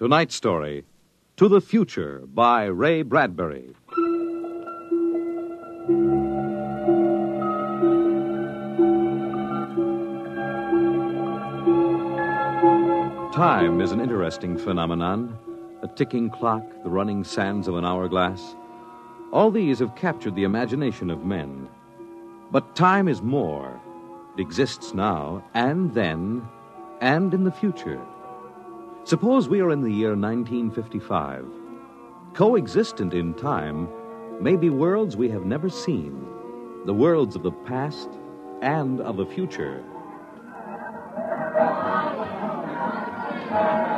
Tonight's 0.00 0.34
story, 0.34 0.82
To 1.36 1.46
the 1.46 1.60
Future 1.60 2.22
by 2.24 2.64
Ray 2.64 3.02
Bradbury. 3.02 3.74
Time 13.34 13.82
is 13.82 13.92
an 13.92 14.00
interesting 14.00 14.56
phenomenon. 14.56 15.38
A 15.82 15.88
ticking 15.88 16.30
clock, 16.30 16.64
the 16.82 16.88
running 16.88 17.22
sands 17.22 17.68
of 17.68 17.76
an 17.76 17.84
hourglass. 17.84 18.56
All 19.34 19.50
these 19.50 19.80
have 19.80 19.94
captured 19.96 20.34
the 20.34 20.44
imagination 20.44 21.10
of 21.10 21.26
men. 21.26 21.68
But 22.50 22.74
time 22.74 23.06
is 23.06 23.20
more. 23.20 23.78
It 24.38 24.40
exists 24.40 24.94
now, 24.94 25.44
and 25.52 25.92
then, 25.92 26.48
and 27.02 27.34
in 27.34 27.44
the 27.44 27.52
future. 27.52 28.00
Suppose 29.04 29.48
we 29.48 29.60
are 29.60 29.70
in 29.70 29.80
the 29.80 29.90
year 29.90 30.14
1955. 30.14 31.46
Coexistent 32.34 33.14
in 33.14 33.34
time 33.34 33.88
may 34.40 34.56
be 34.56 34.68
worlds 34.68 35.16
we 35.16 35.30
have 35.30 35.44
never 35.44 35.70
seen, 35.70 36.26
the 36.84 36.94
worlds 36.94 37.34
of 37.34 37.42
the 37.42 37.50
past 37.50 38.08
and 38.60 39.00
of 39.00 39.16
the 39.16 39.26
future. 39.26 39.82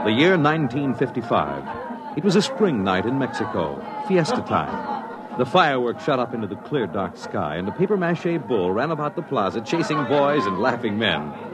The 0.04 0.12
year 0.12 0.38
1955. 0.38 2.16
It 2.16 2.24
was 2.24 2.36
a 2.36 2.42
spring 2.42 2.84
night 2.84 3.04
in 3.04 3.18
Mexico, 3.18 3.84
fiesta 4.06 4.42
time. 4.42 5.36
The 5.36 5.46
fireworks 5.46 6.04
shot 6.04 6.20
up 6.20 6.32
into 6.32 6.46
the 6.46 6.56
clear, 6.56 6.86
dark 6.86 7.16
sky, 7.16 7.56
and 7.56 7.68
a 7.68 7.72
paper 7.72 7.96
mache 7.96 8.38
bull 8.46 8.70
ran 8.70 8.90
about 8.90 9.16
the 9.16 9.22
plaza 9.22 9.60
chasing 9.62 10.04
boys 10.04 10.46
and 10.46 10.58
laughing 10.60 10.98
men. 10.98 11.51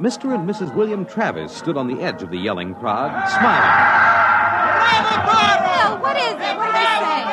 Mr. 0.00 0.34
and 0.34 0.48
Mrs. 0.48 0.74
William 0.74 1.04
Travis 1.06 1.52
stood 1.52 1.76
on 1.76 1.86
the 1.86 2.02
edge 2.02 2.22
of 2.22 2.30
the 2.30 2.36
yelling 2.36 2.74
crowd, 2.74 3.10
smiling. 3.28 3.70
Bill, 5.64 5.98
what 6.02 6.16
is 6.16 6.32
it? 6.34 6.56
What 6.56 6.66
did 6.66 6.74
they 6.74 6.98
say? 6.98 7.24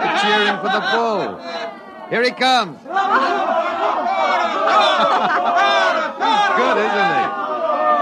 They're 0.00 0.18
cheering 0.18 0.58
for 0.58 0.70
the 0.74 0.80
bull. 0.90 1.38
Here 2.10 2.22
he 2.24 2.30
comes. 2.32 2.78
He's 2.78 2.88
good, 6.58 6.78
isn't 6.78 7.10
he? 7.14 7.24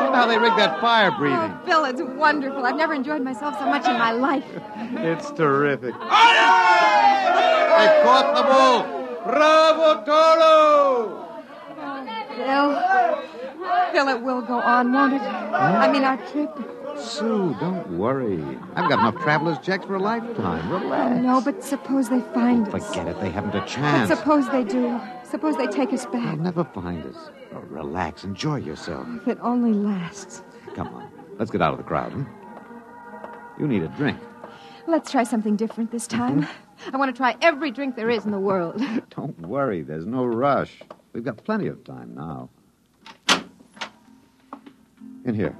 Look 0.00 0.14
how 0.14 0.26
they 0.26 0.38
rigged 0.38 0.58
that 0.58 0.80
fire 0.80 1.10
breathing. 1.10 1.52
Oh, 1.52 1.66
Bill, 1.66 1.84
it's 1.84 2.00
wonderful. 2.02 2.64
I've 2.64 2.76
never 2.76 2.94
enjoyed 2.94 3.22
myself 3.22 3.58
so 3.58 3.66
much 3.66 3.86
in 3.86 3.98
my 3.98 4.12
life. 4.12 4.44
It's 4.94 5.30
terrific. 5.32 5.92
They 5.92 6.00
caught 8.02 8.34
the 8.34 8.42
bull. 8.42 8.84
Bravo, 9.26 10.04
Toro! 10.04 11.24
Bill, 12.36 12.70
Bill, 13.92 14.08
it 14.08 14.22
will 14.22 14.42
go 14.42 14.58
on, 14.60 14.92
won't 14.92 15.14
it? 15.14 15.22
I 15.22 15.90
mean, 15.90 16.04
our 16.04 16.16
trip. 16.30 16.50
Sue, 16.98 17.54
don't 17.60 17.98
worry. 17.98 18.42
I've 18.74 18.88
got 18.88 18.98
enough 19.00 19.16
traveler's 19.22 19.58
checks 19.58 19.84
for 19.84 19.96
a 19.96 20.00
lifetime. 20.00 20.70
Relax. 20.70 21.22
No, 21.22 21.40
but 21.40 21.62
suppose 21.62 22.08
they 22.08 22.20
find 22.32 22.68
us. 22.68 22.86
Forget 22.88 23.08
it. 23.08 23.20
They 23.20 23.30
haven't 23.30 23.54
a 23.54 23.64
chance. 23.66 24.08
But 24.08 24.18
suppose 24.18 24.48
they 24.50 24.64
do. 24.64 24.98
Suppose 25.24 25.56
they 25.56 25.66
take 25.66 25.92
us 25.92 26.06
back. 26.06 26.34
They'll 26.36 26.44
never 26.44 26.64
find 26.64 27.04
us. 27.04 27.30
Oh, 27.54 27.60
relax. 27.68 28.24
Enjoy 28.24 28.56
yourself. 28.56 29.06
If 29.22 29.28
it 29.28 29.38
only 29.42 29.72
lasts. 29.72 30.42
Come 30.74 30.88
on. 30.88 31.10
Let's 31.38 31.50
get 31.50 31.60
out 31.60 31.72
of 31.72 31.78
the 31.78 31.84
crowd. 31.84 32.12
Hmm? 32.12 32.24
You 33.60 33.68
need 33.68 33.82
a 33.82 33.88
drink. 33.88 34.18
Let's 34.86 35.10
try 35.10 35.24
something 35.24 35.56
different 35.56 35.90
this 35.90 36.06
time. 36.06 36.46
I 36.92 36.96
want 36.96 37.14
to 37.14 37.16
try 37.16 37.36
every 37.42 37.70
drink 37.70 37.96
there 37.96 38.10
is 38.10 38.24
in 38.24 38.30
the 38.30 38.38
world. 38.38 38.80
Don't 39.10 39.38
worry. 39.40 39.82
There's 39.82 40.06
no 40.06 40.24
rush. 40.24 40.80
We've 41.12 41.24
got 41.24 41.38
plenty 41.44 41.66
of 41.66 41.82
time 41.84 42.14
now. 42.14 42.50
In 45.26 45.34
here. 45.34 45.56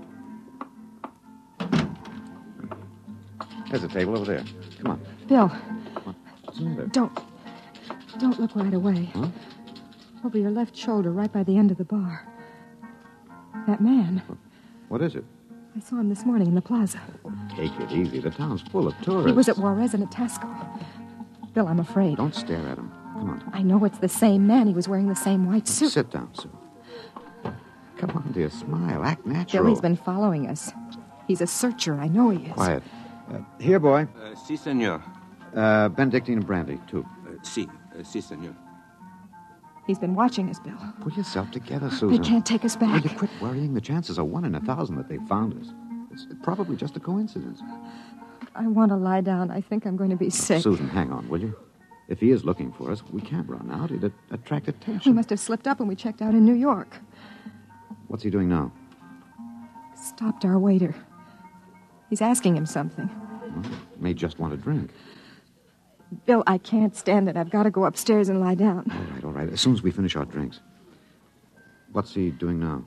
There's 3.68 3.82
a 3.82 3.88
table 3.88 4.16
over 4.16 4.24
there. 4.24 4.44
Come 4.80 4.92
on. 4.92 5.00
Bill, 5.26 5.48
What's 6.44 6.58
the 6.58 6.64
matter? 6.64 6.86
don't. 6.86 7.18
Don't 8.18 8.38
look 8.40 8.54
right 8.54 8.72
away. 8.72 9.10
Huh? 9.12 9.26
Over 10.24 10.38
your 10.38 10.52
left 10.52 10.76
shoulder, 10.76 11.10
right 11.10 11.32
by 11.32 11.42
the 11.42 11.58
end 11.58 11.72
of 11.72 11.78
the 11.78 11.84
bar. 11.84 12.26
That 13.66 13.80
man. 13.80 14.22
What 14.88 15.02
is 15.02 15.16
it? 15.16 15.24
I 15.76 15.80
saw 15.80 15.96
him 15.96 16.08
this 16.08 16.24
morning 16.24 16.46
in 16.46 16.54
the 16.54 16.62
plaza. 16.62 17.00
Oh, 17.24 17.32
take 17.56 17.72
it 17.80 17.90
easy. 17.90 18.20
The 18.20 18.30
town's 18.30 18.62
full 18.62 18.86
of 18.86 18.94
tourists. 19.02 19.26
He 19.26 19.32
was 19.32 19.48
at 19.48 19.58
Juarez 19.58 19.94
and 19.94 20.02
at 20.04 20.10
Taxco. 20.10 20.48
Bill, 21.54 21.66
I'm 21.66 21.80
afraid. 21.80 22.16
Don't 22.18 22.34
stare 22.34 22.66
at 22.68 22.78
him. 22.78 22.90
Come 23.14 23.30
on. 23.30 23.50
I 23.52 23.62
know 23.62 23.84
it's 23.84 23.98
the 23.98 24.08
same 24.08 24.46
man. 24.46 24.68
He 24.68 24.72
was 24.74 24.88
wearing 24.88 25.08
the 25.08 25.16
same 25.16 25.44
white 25.44 25.66
suit. 25.66 25.90
Sit 25.90 26.10
down, 26.12 26.32
Sue. 26.34 26.50
Come 28.36 28.44
on, 28.44 28.50
dear. 28.50 28.98
Smile. 28.98 29.04
Act 29.04 29.26
natural. 29.26 29.64
Bill, 29.64 29.70
he's 29.72 29.80
been 29.80 29.96
following 29.96 30.48
us. 30.48 30.72
He's 31.26 31.40
a 31.40 31.46
searcher. 31.46 31.94
I 31.94 32.08
know 32.08 32.30
he 32.30 32.46
is. 32.46 32.52
Quiet. 32.52 32.82
Uh, 33.32 33.38
here, 33.58 33.80
boy. 33.80 34.06
Uh, 34.22 34.34
si, 34.34 34.56
senor. 34.56 35.02
Uh, 35.54 35.88
Benedictine 35.88 36.38
and 36.38 36.46
brandy, 36.46 36.78
too. 36.86 37.04
Uh, 37.26 37.30
si, 37.42 37.66
uh, 37.98 38.02
si, 38.02 38.20
senor. 38.20 38.54
He's 39.86 39.98
been 39.98 40.14
watching 40.14 40.50
us, 40.50 40.58
Bill. 40.58 40.76
Pull 41.00 41.12
yourself 41.12 41.50
together, 41.50 41.88
They 41.88 41.96
Susan. 41.96 42.24
can't 42.24 42.44
take 42.46 42.64
us 42.64 42.76
back. 42.76 42.92
Will 42.92 43.00
back. 43.00 43.12
you 43.12 43.18
quit 43.18 43.30
worrying? 43.40 43.74
The 43.74 43.80
chances 43.80 44.18
are 44.18 44.24
one 44.24 44.44
in 44.44 44.54
a 44.54 44.60
thousand 44.60 44.96
that 44.96 45.08
they 45.08 45.18
found 45.28 45.58
us. 45.60 45.72
It's 46.12 46.26
probably 46.42 46.76
just 46.76 46.96
a 46.96 47.00
coincidence. 47.00 47.62
I 48.54 48.66
want 48.66 48.90
to 48.90 48.96
lie 48.96 49.20
down. 49.20 49.50
I 49.50 49.60
think 49.60 49.86
I'm 49.86 49.96
going 49.96 50.10
to 50.10 50.16
be 50.16 50.30
sick. 50.30 50.62
Susan, 50.62 50.88
hang 50.88 51.12
on, 51.12 51.28
will 51.28 51.40
you? 51.40 51.54
If 52.08 52.20
he 52.20 52.30
is 52.30 52.44
looking 52.44 52.72
for 52.72 52.90
us, 52.90 53.02
we 53.10 53.20
can't 53.20 53.48
run 53.48 53.70
out. 53.70 53.90
It'd 53.90 54.12
attract 54.30 54.68
attention. 54.68 55.12
We 55.12 55.16
must 55.16 55.30
have 55.30 55.40
slipped 55.40 55.66
up 55.66 55.78
when 55.80 55.88
we 55.88 55.94
checked 55.96 56.22
out 56.22 56.34
in 56.34 56.44
New 56.44 56.54
York. 56.54 56.96
What's 58.08 58.22
he 58.22 58.30
doing 58.30 58.48
now? 58.48 58.72
Stopped 59.94 60.44
our 60.44 60.58
waiter. 60.58 60.94
He's 62.08 62.22
asking 62.22 62.56
him 62.56 62.66
something. 62.66 63.10
May 63.98 64.14
just 64.14 64.38
want 64.38 64.52
a 64.52 64.56
drink. 64.56 64.90
Bill, 66.24 66.44
I 66.46 66.58
can't 66.58 66.94
stand 66.94 67.28
it. 67.28 67.36
I've 67.36 67.50
got 67.50 67.64
to 67.64 67.70
go 67.70 67.84
upstairs 67.84 68.28
and 68.28 68.40
lie 68.40 68.54
down. 68.54 68.90
All 68.90 69.14
right, 69.14 69.24
all 69.24 69.32
right. 69.32 69.52
As 69.52 69.60
soon 69.60 69.74
as 69.74 69.82
we 69.82 69.90
finish 69.90 70.14
our 70.14 70.24
drinks. 70.24 70.60
What's 71.92 72.14
he 72.14 72.30
doing 72.30 72.60
now? 72.60 72.84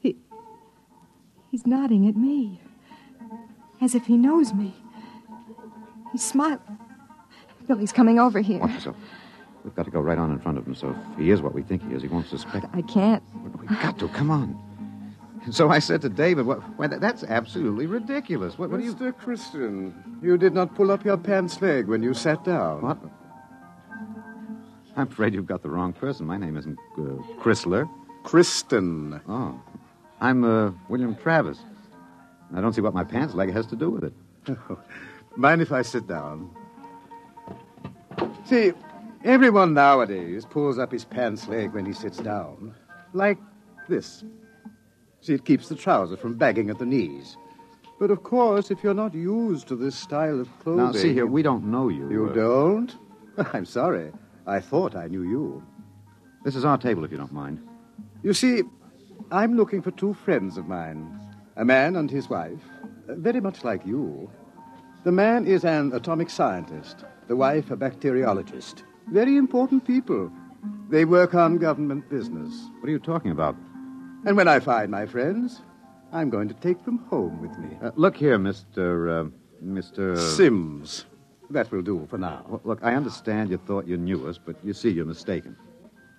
He. 0.00 0.16
He's 1.50 1.66
nodding 1.66 2.08
at 2.08 2.16
me. 2.16 2.60
As 3.80 3.94
if 3.94 4.06
he 4.06 4.16
knows 4.16 4.52
me. 4.52 4.74
He's 6.10 6.24
smiling. 6.24 6.58
Bill, 7.68 7.76
he's 7.76 7.92
coming 7.92 8.18
over 8.18 8.40
here. 8.40 8.60
Watch 8.60 8.72
yourself. 8.72 8.96
We've 9.68 9.76
got 9.76 9.84
to 9.84 9.90
go 9.90 10.00
right 10.00 10.16
on 10.16 10.30
in 10.30 10.38
front 10.38 10.56
of 10.56 10.66
him, 10.66 10.74
so 10.74 10.96
if 11.12 11.18
he 11.18 11.30
is 11.30 11.42
what 11.42 11.52
we 11.52 11.60
think 11.60 11.86
he 11.86 11.94
is, 11.94 12.00
he 12.00 12.08
won't 12.08 12.26
suspect. 12.26 12.64
I 12.72 12.80
can't. 12.80 13.22
We've 13.60 13.68
got 13.82 13.98
to. 13.98 14.08
Come 14.08 14.30
on. 14.30 14.58
And 15.44 15.54
so 15.54 15.68
I 15.68 15.78
said 15.78 16.00
to 16.00 16.08
David, 16.08 16.46
well, 16.46 16.60
why, 16.76 16.86
that's 16.86 17.22
absolutely 17.22 17.84
ridiculous. 17.84 18.56
What, 18.56 18.70
what 18.70 18.80
do 18.80 18.86
you... 18.86 18.94
Mr. 18.94 19.14
Kristen, 19.14 19.92
you 20.22 20.38
did 20.38 20.54
not 20.54 20.74
pull 20.74 20.90
up 20.90 21.04
your 21.04 21.18
pants 21.18 21.60
leg 21.60 21.86
when 21.86 22.02
you 22.02 22.14
sat 22.14 22.42
down. 22.44 22.80
What? 22.80 22.98
I'm 24.96 25.06
afraid 25.06 25.34
you've 25.34 25.44
got 25.44 25.62
the 25.62 25.68
wrong 25.68 25.92
person. 25.92 26.24
My 26.24 26.38
name 26.38 26.56
isn't 26.56 26.78
uh, 26.96 27.02
Chrysler. 27.42 27.86
Kristen. 28.22 29.20
Oh. 29.28 29.60
I'm 30.22 30.44
uh, 30.44 30.72
William 30.88 31.14
Travis. 31.14 31.58
I 32.54 32.62
don't 32.62 32.72
see 32.72 32.80
what 32.80 32.94
my 32.94 33.04
pants 33.04 33.34
leg 33.34 33.52
has 33.52 33.66
to 33.66 33.76
do 33.76 33.90
with 33.90 34.04
it. 34.04 34.14
Mind 35.36 35.60
if 35.60 35.72
I 35.72 35.82
sit 35.82 36.06
down? 36.06 36.56
See, 38.46 38.72
Everyone 39.24 39.74
nowadays 39.74 40.46
pulls 40.48 40.78
up 40.78 40.92
his 40.92 41.04
pants 41.04 41.48
leg 41.48 41.72
when 41.72 41.84
he 41.84 41.92
sits 41.92 42.18
down. 42.18 42.74
Like 43.12 43.38
this. 43.88 44.24
See, 45.20 45.34
it 45.34 45.44
keeps 45.44 45.68
the 45.68 45.74
trousers 45.74 46.18
from 46.20 46.34
bagging 46.34 46.70
at 46.70 46.78
the 46.78 46.86
knees. 46.86 47.36
But 47.98 48.12
of 48.12 48.22
course, 48.22 48.70
if 48.70 48.84
you're 48.84 48.94
not 48.94 49.14
used 49.14 49.66
to 49.68 49.76
this 49.76 49.96
style 49.96 50.40
of 50.40 50.48
clothing. 50.60 50.84
Now, 50.84 50.92
see 50.92 51.12
here, 51.12 51.26
we 51.26 51.42
don't 51.42 51.64
know 51.64 51.88
you. 51.88 52.08
You 52.10 52.28
Uh, 52.30 52.32
don't? 52.32 52.96
I'm 53.52 53.64
sorry. 53.64 54.12
I 54.46 54.60
thought 54.60 54.94
I 54.94 55.08
knew 55.08 55.22
you. 55.24 55.62
This 56.44 56.54
is 56.54 56.64
our 56.64 56.78
table, 56.78 57.04
if 57.04 57.10
you 57.10 57.18
don't 57.18 57.32
mind. 57.32 57.58
You 58.22 58.32
see, 58.32 58.62
I'm 59.32 59.56
looking 59.56 59.82
for 59.82 59.90
two 59.90 60.14
friends 60.14 60.56
of 60.58 60.66
mine 60.68 61.14
a 61.56 61.64
man 61.64 61.96
and 61.96 62.08
his 62.08 62.30
wife, 62.30 62.62
very 63.08 63.40
much 63.40 63.64
like 63.64 63.84
you. 63.84 64.30
The 65.02 65.10
man 65.10 65.44
is 65.44 65.64
an 65.64 65.92
atomic 65.92 66.30
scientist, 66.30 67.04
the 67.26 67.34
wife, 67.34 67.72
a 67.72 67.76
bacteriologist. 67.76 68.84
Very 69.10 69.36
important 69.36 69.86
people. 69.86 70.30
They 70.90 71.04
work 71.04 71.34
on 71.34 71.58
government 71.58 72.08
business. 72.10 72.52
What 72.80 72.88
are 72.88 72.92
you 72.92 72.98
talking 72.98 73.30
about? 73.30 73.56
And 74.26 74.36
when 74.36 74.48
I 74.48 74.60
find 74.60 74.90
my 74.90 75.06
friends, 75.06 75.62
I'm 76.12 76.30
going 76.30 76.48
to 76.48 76.54
take 76.54 76.84
them 76.84 76.98
home 77.10 77.40
with 77.40 77.56
me. 77.58 77.76
Uh, 77.82 77.90
look 77.96 78.16
here, 78.16 78.38
Mr. 78.38 79.26
Uh, 79.26 79.30
Mr. 79.64 80.18
Sims. 80.18 81.06
That 81.50 81.70
will 81.72 81.82
do 81.82 82.06
for 82.10 82.18
now. 82.18 82.44
Well, 82.48 82.60
look, 82.64 82.80
I 82.82 82.94
understand 82.94 83.50
you 83.50 83.58
thought 83.58 83.86
you 83.86 83.96
knew 83.96 84.26
us, 84.28 84.38
but 84.38 84.56
you 84.62 84.74
see, 84.74 84.90
you're 84.90 85.06
mistaken. 85.06 85.56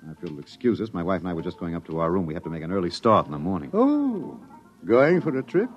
If 0.10 0.18
you'll 0.24 0.40
excuse 0.40 0.82
us, 0.82 0.94
my 0.94 1.04
wife 1.04 1.20
and 1.20 1.30
I 1.30 1.34
were 1.34 1.42
just 1.42 1.60
going 1.60 1.76
up 1.76 1.86
to 1.88 2.00
our 2.00 2.10
room. 2.12 2.26
We 2.26 2.34
have 2.34 2.44
to 2.44 2.50
make 2.50 2.64
an 2.64 2.72
early 2.72 2.90
start 2.90 3.26
in 3.26 3.32
the 3.32 3.38
morning. 3.40 3.70
Oh, 3.74 4.40
going 4.86 5.22
for 5.22 5.38
a 5.38 5.44
trip? 5.44 5.70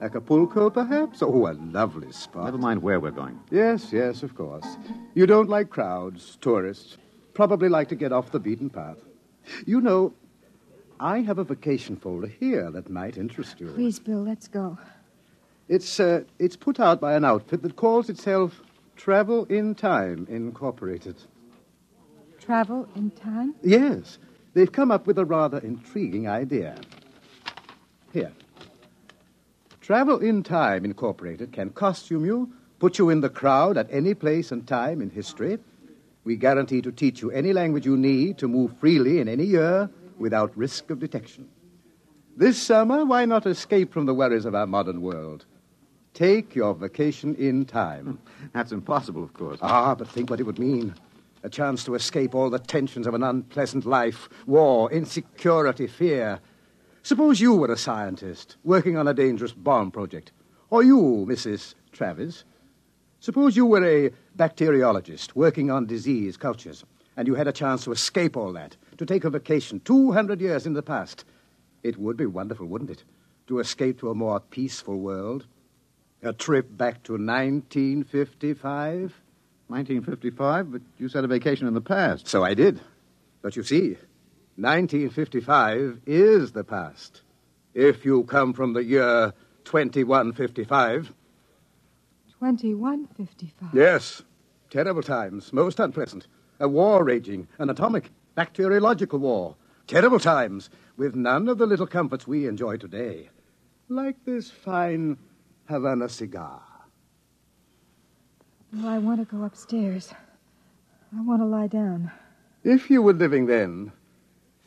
Acapulco, 0.00 0.70
perhaps? 0.70 1.22
Oh, 1.22 1.48
a 1.48 1.54
lovely 1.54 2.12
spot. 2.12 2.44
Never 2.44 2.58
mind 2.58 2.82
where 2.82 3.00
we're 3.00 3.10
going. 3.10 3.40
Yes, 3.50 3.92
yes, 3.92 4.22
of 4.22 4.34
course. 4.34 4.76
You 5.14 5.26
don't 5.26 5.48
like 5.48 5.70
crowds, 5.70 6.38
tourists. 6.40 6.98
Probably 7.34 7.68
like 7.68 7.88
to 7.88 7.96
get 7.96 8.12
off 8.12 8.30
the 8.30 8.38
beaten 8.40 8.70
path. 8.70 8.98
You 9.66 9.80
know, 9.80 10.14
I 11.00 11.20
have 11.20 11.38
a 11.38 11.44
vacation 11.44 11.96
folder 11.96 12.26
here 12.26 12.70
that 12.70 12.90
might 12.90 13.16
interest 13.16 13.60
you. 13.60 13.68
Please, 13.68 13.98
Bill, 13.98 14.22
let's 14.22 14.48
go. 14.48 14.78
It's 15.68 16.00
uh, 16.00 16.22
it's 16.38 16.56
put 16.56 16.80
out 16.80 17.00
by 17.00 17.14
an 17.14 17.24
outfit 17.24 17.62
that 17.62 17.76
calls 17.76 18.08
itself 18.08 18.62
Travel 18.96 19.44
in 19.46 19.74
Time 19.74 20.26
Incorporated. 20.30 21.16
Travel 22.40 22.88
in 22.96 23.10
time? 23.10 23.54
Yes, 23.62 24.18
they've 24.54 24.72
come 24.72 24.90
up 24.90 25.06
with 25.06 25.18
a 25.18 25.24
rather 25.24 25.58
intriguing 25.58 26.28
idea. 26.28 26.76
Here. 28.12 28.32
Travel 29.88 30.18
in 30.18 30.42
Time 30.42 30.84
Incorporated 30.84 31.50
can 31.50 31.70
costume 31.70 32.26
you, 32.26 32.52
put 32.78 32.98
you 32.98 33.08
in 33.08 33.22
the 33.22 33.30
crowd 33.30 33.78
at 33.78 33.88
any 33.90 34.12
place 34.12 34.52
and 34.52 34.68
time 34.68 35.00
in 35.00 35.08
history. 35.08 35.56
We 36.24 36.36
guarantee 36.36 36.82
to 36.82 36.92
teach 36.92 37.22
you 37.22 37.30
any 37.30 37.54
language 37.54 37.86
you 37.86 37.96
need 37.96 38.36
to 38.36 38.48
move 38.48 38.76
freely 38.76 39.18
in 39.18 39.28
any 39.28 39.44
year 39.44 39.88
without 40.18 40.54
risk 40.58 40.90
of 40.90 40.98
detection. 40.98 41.48
This 42.36 42.60
summer, 42.60 43.06
why 43.06 43.24
not 43.24 43.46
escape 43.46 43.90
from 43.90 44.04
the 44.04 44.12
worries 44.12 44.44
of 44.44 44.54
our 44.54 44.66
modern 44.66 45.00
world? 45.00 45.46
Take 46.12 46.54
your 46.54 46.74
vacation 46.74 47.34
in 47.36 47.64
time. 47.64 48.18
That's 48.52 48.72
impossible, 48.72 49.24
of 49.24 49.32
course. 49.32 49.58
Ah, 49.62 49.94
but 49.94 50.06
think 50.08 50.28
what 50.28 50.38
it 50.38 50.44
would 50.44 50.58
mean. 50.58 50.96
A 51.44 51.48
chance 51.48 51.82
to 51.84 51.94
escape 51.94 52.34
all 52.34 52.50
the 52.50 52.58
tensions 52.58 53.06
of 53.06 53.14
an 53.14 53.22
unpleasant 53.22 53.86
life 53.86 54.28
war, 54.46 54.92
insecurity, 54.92 55.86
fear. 55.86 56.40
Suppose 57.08 57.40
you 57.40 57.54
were 57.54 57.72
a 57.72 57.78
scientist 57.78 58.58
working 58.64 58.98
on 58.98 59.08
a 59.08 59.14
dangerous 59.14 59.52
bomb 59.52 59.90
project. 59.90 60.30
Or 60.68 60.82
you, 60.82 61.24
Mrs. 61.26 61.72
Travis. 61.90 62.44
Suppose 63.18 63.56
you 63.56 63.64
were 63.64 63.82
a 63.82 64.10
bacteriologist 64.36 65.34
working 65.34 65.70
on 65.70 65.86
disease 65.86 66.36
cultures, 66.36 66.84
and 67.16 67.26
you 67.26 67.34
had 67.34 67.48
a 67.48 67.52
chance 67.52 67.84
to 67.84 67.92
escape 67.92 68.36
all 68.36 68.52
that, 68.52 68.76
to 68.98 69.06
take 69.06 69.24
a 69.24 69.30
vacation 69.30 69.80
200 69.86 70.38
years 70.38 70.66
in 70.66 70.74
the 70.74 70.82
past. 70.82 71.24
It 71.82 71.96
would 71.96 72.18
be 72.18 72.26
wonderful, 72.26 72.66
wouldn't 72.66 72.90
it? 72.90 73.04
To 73.46 73.58
escape 73.58 73.98
to 74.00 74.10
a 74.10 74.14
more 74.14 74.40
peaceful 74.40 74.98
world. 74.98 75.46
A 76.22 76.34
trip 76.34 76.76
back 76.76 77.02
to 77.04 77.12
1955. 77.12 79.14
1955, 79.68 80.72
but 80.72 80.82
you 80.98 81.08
said 81.08 81.24
a 81.24 81.26
vacation 81.26 81.66
in 81.66 81.72
the 81.72 81.80
past. 81.80 82.28
So 82.28 82.44
I 82.44 82.52
did. 82.52 82.82
But 83.40 83.56
you 83.56 83.62
see, 83.62 83.96
1955 84.58 86.00
is 86.04 86.50
the 86.50 86.64
past. 86.64 87.22
If 87.74 88.04
you 88.04 88.24
come 88.24 88.52
from 88.52 88.72
the 88.72 88.82
year 88.82 89.32
2155. 89.62 91.12
2155. 92.40 93.68
Yes. 93.72 94.22
Terrible 94.68 95.02
times, 95.02 95.52
most 95.52 95.78
unpleasant. 95.78 96.26
A 96.58 96.66
war 96.66 97.04
raging, 97.04 97.46
an 97.60 97.70
atomic, 97.70 98.10
bacteriological 98.34 99.20
war. 99.20 99.54
Terrible 99.86 100.18
times, 100.18 100.70
with 100.96 101.14
none 101.14 101.48
of 101.48 101.58
the 101.58 101.66
little 101.66 101.86
comforts 101.86 102.26
we 102.26 102.48
enjoy 102.48 102.78
today. 102.78 103.28
Like 103.88 104.16
this 104.24 104.50
fine 104.50 105.18
Havana 105.68 106.08
cigar. 106.08 106.60
Well, 108.74 108.88
I 108.88 108.98
want 108.98 109.20
to 109.20 109.36
go 109.36 109.44
upstairs. 109.44 110.12
I 111.16 111.22
want 111.22 111.42
to 111.42 111.46
lie 111.46 111.68
down. 111.68 112.10
If 112.64 112.90
you 112.90 113.02
were 113.02 113.12
living 113.12 113.46
then, 113.46 113.92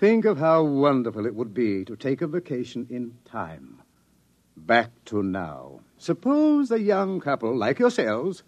think 0.02 0.26
of 0.26 0.38
how 0.40 0.64
wonderful 0.64 1.28
it 1.28 1.36
would 1.36 1.54
be 1.54 1.86
to 1.86 1.96
take 1.96 2.24
a 2.24 2.28
vacation 2.28 2.88
in 2.90 3.14
time. 3.24 3.80
Back 4.58 4.90
to 5.06 5.22
now. 5.22 5.82
Suppose 6.00 6.72
a 6.72 6.80
young 6.80 7.20
couple 7.20 7.56
like 7.56 7.78
yourselves 7.78 8.42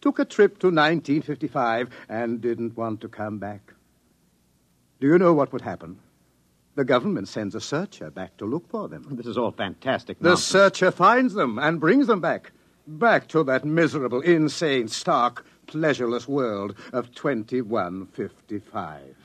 took 0.00 0.20
a 0.20 0.24
trip 0.24 0.60
to 0.60 0.68
1955 0.68 1.90
and 2.08 2.40
didn't 2.40 2.76
want 2.76 3.00
to 3.00 3.08
come 3.08 3.40
back. 3.40 3.74
Do 5.00 5.08
you 5.08 5.18
know 5.18 5.34
what 5.34 5.52
would 5.52 5.62
happen? 5.62 5.98
The 6.76 6.84
government 6.84 7.26
sends 7.26 7.56
a 7.56 7.60
searcher 7.60 8.12
back 8.12 8.36
to 8.36 8.44
look 8.44 8.68
for 8.68 8.88
them. 8.88 9.04
This 9.10 9.26
is 9.26 9.36
all 9.36 9.50
fantastic. 9.50 10.20
The 10.20 10.28
nonsense. 10.28 10.46
searcher 10.46 10.92
finds 10.92 11.34
them 11.34 11.58
and 11.58 11.80
brings 11.80 12.06
them 12.06 12.20
back. 12.20 12.52
Back 12.86 13.26
to 13.28 13.42
that 13.42 13.64
miserable, 13.64 14.20
insane, 14.20 14.86
stark, 14.86 15.44
pleasureless 15.66 16.28
world 16.28 16.76
of 16.92 17.12
2155. 17.12 19.21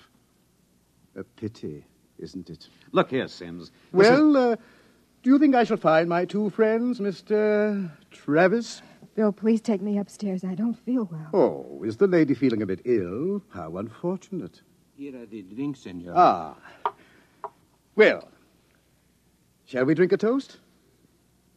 A 1.18 1.24
pity, 1.24 1.84
isn't 2.20 2.50
it? 2.50 2.70
Look 2.92 3.10
here, 3.10 3.28
Sims. 3.28 3.72
This 3.92 4.06
is- 4.08 4.12
Well, 4.12 4.38
uh, 4.38 4.56
do 5.24 5.32
you 5.32 5.40
think 5.40 5.56
I 5.56 5.64
shall 5.64 5.78
find 5.78 6.08
my 6.08 6.26
two 6.26 6.50
friends, 6.52 7.00
Mr. 7.00 7.90
Travis? 8.12 8.82
Bill, 9.16 9.32
please 9.32 9.60
take 9.62 9.82
me 9.82 9.98
upstairs. 9.98 10.44
I 10.44 10.54
don't 10.54 10.76
feel 10.78 11.10
well. 11.12 11.30
Oh, 11.34 11.84
is 11.84 11.98
the 11.98 12.06
lady 12.08 12.36
feeling 12.36 12.62
a 12.62 12.68
bit 12.68 12.82
ill? 12.86 13.42
How 13.50 13.78
unfortunate. 13.78 14.62
Here 14.96 15.20
are 15.20 15.26
the 15.26 15.42
drinks, 15.42 15.80
senor. 15.82 16.14
Ah. 16.16 16.56
Well, 17.96 18.28
shall 19.66 19.86
we 19.86 19.96
drink 19.96 20.12
a 20.12 20.18
toast? 20.18 20.58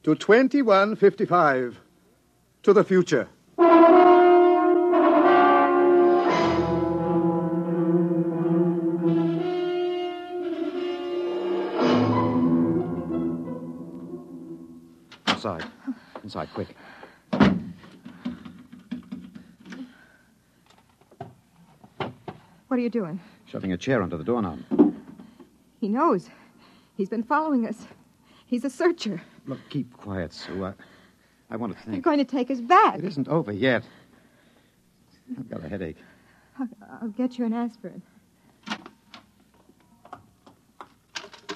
To 0.04 0.14
2155. 0.14 1.78
To 2.62 2.73
the 2.73 2.82
future. 2.84 3.28
Inside, 16.30 16.49
quick. 16.54 16.76
What 22.68 22.76
are 22.78 22.78
you 22.78 22.88
doing? 22.88 23.18
Shoving 23.46 23.72
a 23.72 23.76
chair 23.76 24.00
under 24.00 24.16
the 24.16 24.22
doorknob. 24.22 24.60
He 25.80 25.88
knows. 25.88 26.30
He's 26.96 27.08
been 27.08 27.25
following 27.25 27.66
us. 27.66 27.84
He's 28.46 28.64
a 28.64 28.70
searcher. 28.70 29.20
Look, 29.46 29.58
keep 29.70 29.92
quiet, 29.96 30.32
Sue. 30.32 30.66
I, 30.66 30.72
I 31.50 31.56
want 31.56 31.76
to 31.76 31.78
think. 31.82 31.94
You're 31.94 32.02
going 32.02 32.18
to 32.18 32.25
take 32.25 32.49
us 32.52 32.60
back. 32.60 33.00
It 33.00 33.06
isn't 33.06 33.26
over 33.26 33.50
yet. 33.50 33.82
I've 35.37 35.50
got 35.50 35.64
a 35.64 35.68
headache. 35.68 35.99
I'll, 36.60 36.68
I'll 37.02 37.08
get 37.08 37.38
you 37.38 37.44
an 37.44 37.54
aspirin. 37.54 38.02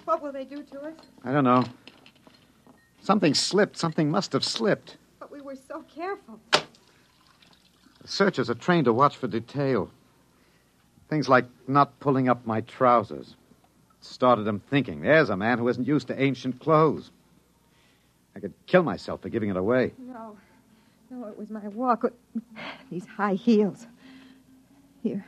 What 0.05 0.21
will 0.21 0.33
they 0.33 0.45
do 0.45 0.65
to 0.65 0.81
us? 0.81 0.95
I 1.23 1.31
don't 1.31 1.45
know. 1.45 1.65
Something 3.05 3.35
slipped. 3.35 3.77
Something 3.77 4.11
must 4.11 4.33
have 4.33 4.43
slipped. 4.43 4.97
But 5.21 5.31
we 5.31 5.43
were 5.43 5.57
so 5.57 5.85
careful. 5.95 6.41
The 6.53 6.63
searchers 8.07 8.49
are 8.49 8.55
trained 8.55 8.87
to 8.87 8.95
watch 8.95 9.19
for 9.19 9.27
detail. 9.27 9.91
Things 11.11 11.29
like 11.29 11.45
not 11.69 12.01
pulling 12.01 12.31
up 12.31 12.47
my 12.47 12.63
trousers. 12.63 13.37
Started 14.01 14.45
them 14.45 14.59
thinking, 14.71 15.03
there's 15.03 15.29
a 15.29 15.37
man 15.37 15.59
who 15.59 15.69
isn't 15.69 15.87
used 15.87 16.07
to 16.09 16.19
ancient 16.19 16.61
clothes. 16.61 17.11
I 18.35 18.41
could 18.41 18.55
kill 18.67 18.83
myself 18.83 19.21
for 19.21 19.29
giving 19.29 19.51
it 19.51 19.57
away. 19.59 19.93
No. 19.99 20.39
No, 21.11 21.27
it 21.27 21.37
was 21.37 21.51
my 21.51 21.69
walk. 21.69 22.05
With 22.05 22.15
these 22.91 23.07
high 23.07 23.35
heels. 23.35 23.87
Here. 25.03 25.27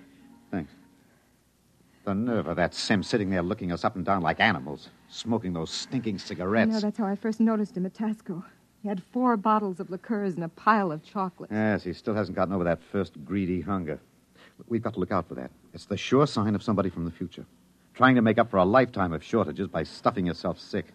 The 2.07 2.15
nerve 2.15 2.47
of 2.47 2.55
that 2.55 2.73
Sim 2.73 3.03
sitting 3.03 3.31
there 3.31 3.43
looking 3.43 3.73
us 3.73 3.85
up 3.85 3.97
and 3.97 4.05
down 4.05 4.23
like 4.23 4.39
animals, 4.39 4.91
smoking 5.09 5.53
those 5.53 5.73
stinking 5.73 6.15
I 6.15 6.19
cigarettes. 6.19 6.71
know 6.71 6.79
that's 6.79 6.99
how 6.99 7.05
I 7.05 7.17
first 7.17 7.41
noticed 7.41 7.77
him 7.77 7.85
at 7.85 7.95
Taxco. 7.95 8.45
He 8.81 8.89
had 8.89 9.03
four 9.13 9.37
bottles 9.37 9.81
of 9.81 9.91
liqueurs 9.91 10.37
and 10.37 10.45
a 10.45 10.49
pile 10.49 10.93
of 10.93 11.03
chocolates. 11.03 11.53
Yes, 11.53 11.83
he 11.83 11.93
still 11.93 12.15
hasn't 12.15 12.37
gotten 12.37 12.55
over 12.55 12.63
that 12.63 12.79
first 12.93 13.13
greedy 13.25 13.61
hunger. 13.61 13.99
We've 14.69 14.85
got 14.85 14.95
to 14.95 15.01
look 15.01 15.11
out 15.11 15.27
for 15.27 15.35
that. 15.35 15.51
It's 15.75 15.87
the 15.87 15.97
sure 15.97 16.29
sign 16.29 16.55
of 16.55 16.63
somebody 16.63 16.91
from 16.91 17.07
the 17.07 17.11
future. 17.11 17.45
Trying 17.95 18.15
to 18.15 18.23
make 18.23 18.39
up 18.39 18.51
for 18.51 18.59
a 18.59 18.65
lifetime 18.65 19.13
of 19.13 19.25
shortages 19.25 19.67
by 19.67 19.83
stuffing 19.83 20.27
yourself 20.27 20.61
sick. 20.61 20.87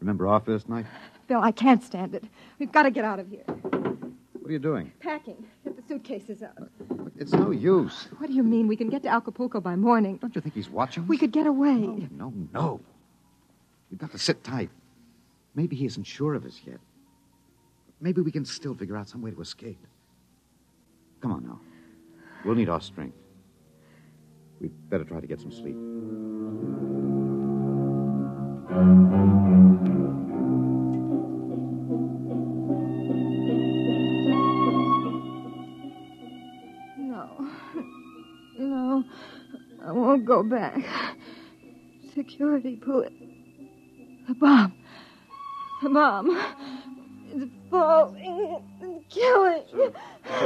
Remember 0.00 0.26
our 0.26 0.40
first 0.40 0.70
night? 0.70 0.86
Bill, 1.26 1.42
I 1.42 1.52
can't 1.52 1.82
stand 1.82 2.14
it. 2.14 2.24
We've 2.58 2.72
got 2.72 2.84
to 2.84 2.90
get 2.90 3.04
out 3.04 3.18
of 3.18 3.28
here. 3.28 3.44
What 4.50 4.54
are 4.54 4.56
you 4.56 4.72
doing? 4.74 4.92
Packing. 4.98 5.46
Get 5.62 5.76
the 5.76 5.82
suitcases 5.86 6.42
out. 6.42 6.58
Look, 6.58 7.12
It's 7.16 7.32
no 7.32 7.52
use. 7.52 8.08
What 8.18 8.26
do 8.26 8.32
you 8.32 8.42
mean? 8.42 8.66
We 8.66 8.74
can 8.74 8.88
get 8.90 9.04
to 9.04 9.08
Acapulco 9.08 9.60
by 9.60 9.76
morning. 9.76 10.16
Don't 10.16 10.34
you 10.34 10.40
think 10.40 10.56
he's 10.56 10.68
watching? 10.68 11.06
We 11.06 11.18
could 11.18 11.30
get 11.30 11.46
away. 11.46 11.76
No, 11.76 12.08
no, 12.10 12.32
no. 12.52 12.80
We've 13.92 14.00
got 14.00 14.10
to 14.10 14.18
sit 14.18 14.42
tight. 14.42 14.70
Maybe 15.54 15.76
he 15.76 15.86
isn't 15.86 16.02
sure 16.02 16.34
of 16.34 16.44
us 16.44 16.60
yet. 16.66 16.80
Maybe 18.00 18.22
we 18.22 18.32
can 18.32 18.44
still 18.44 18.74
figure 18.74 18.96
out 18.96 19.08
some 19.08 19.22
way 19.22 19.30
to 19.30 19.40
escape. 19.40 19.78
Come 21.22 21.30
on 21.30 21.44
now. 21.44 21.60
We'll 22.44 22.56
need 22.56 22.68
our 22.68 22.80
strength. 22.80 23.18
We'd 24.60 24.72
better 24.90 25.04
try 25.04 25.20
to 25.20 25.28
get 25.28 25.40
some 25.40 25.52
sleep. 25.52 25.76
Go 40.30 40.42
back. 40.44 40.78
Security 42.14 42.76
put 42.76 43.12
the 44.28 44.34
bomb. 44.34 44.72
The 45.82 45.90
bomb. 45.90 46.28
It's 47.32 47.50
falling 47.70 48.62
and 48.80 49.08
killing. 49.08 49.62
Sue, 49.70 49.92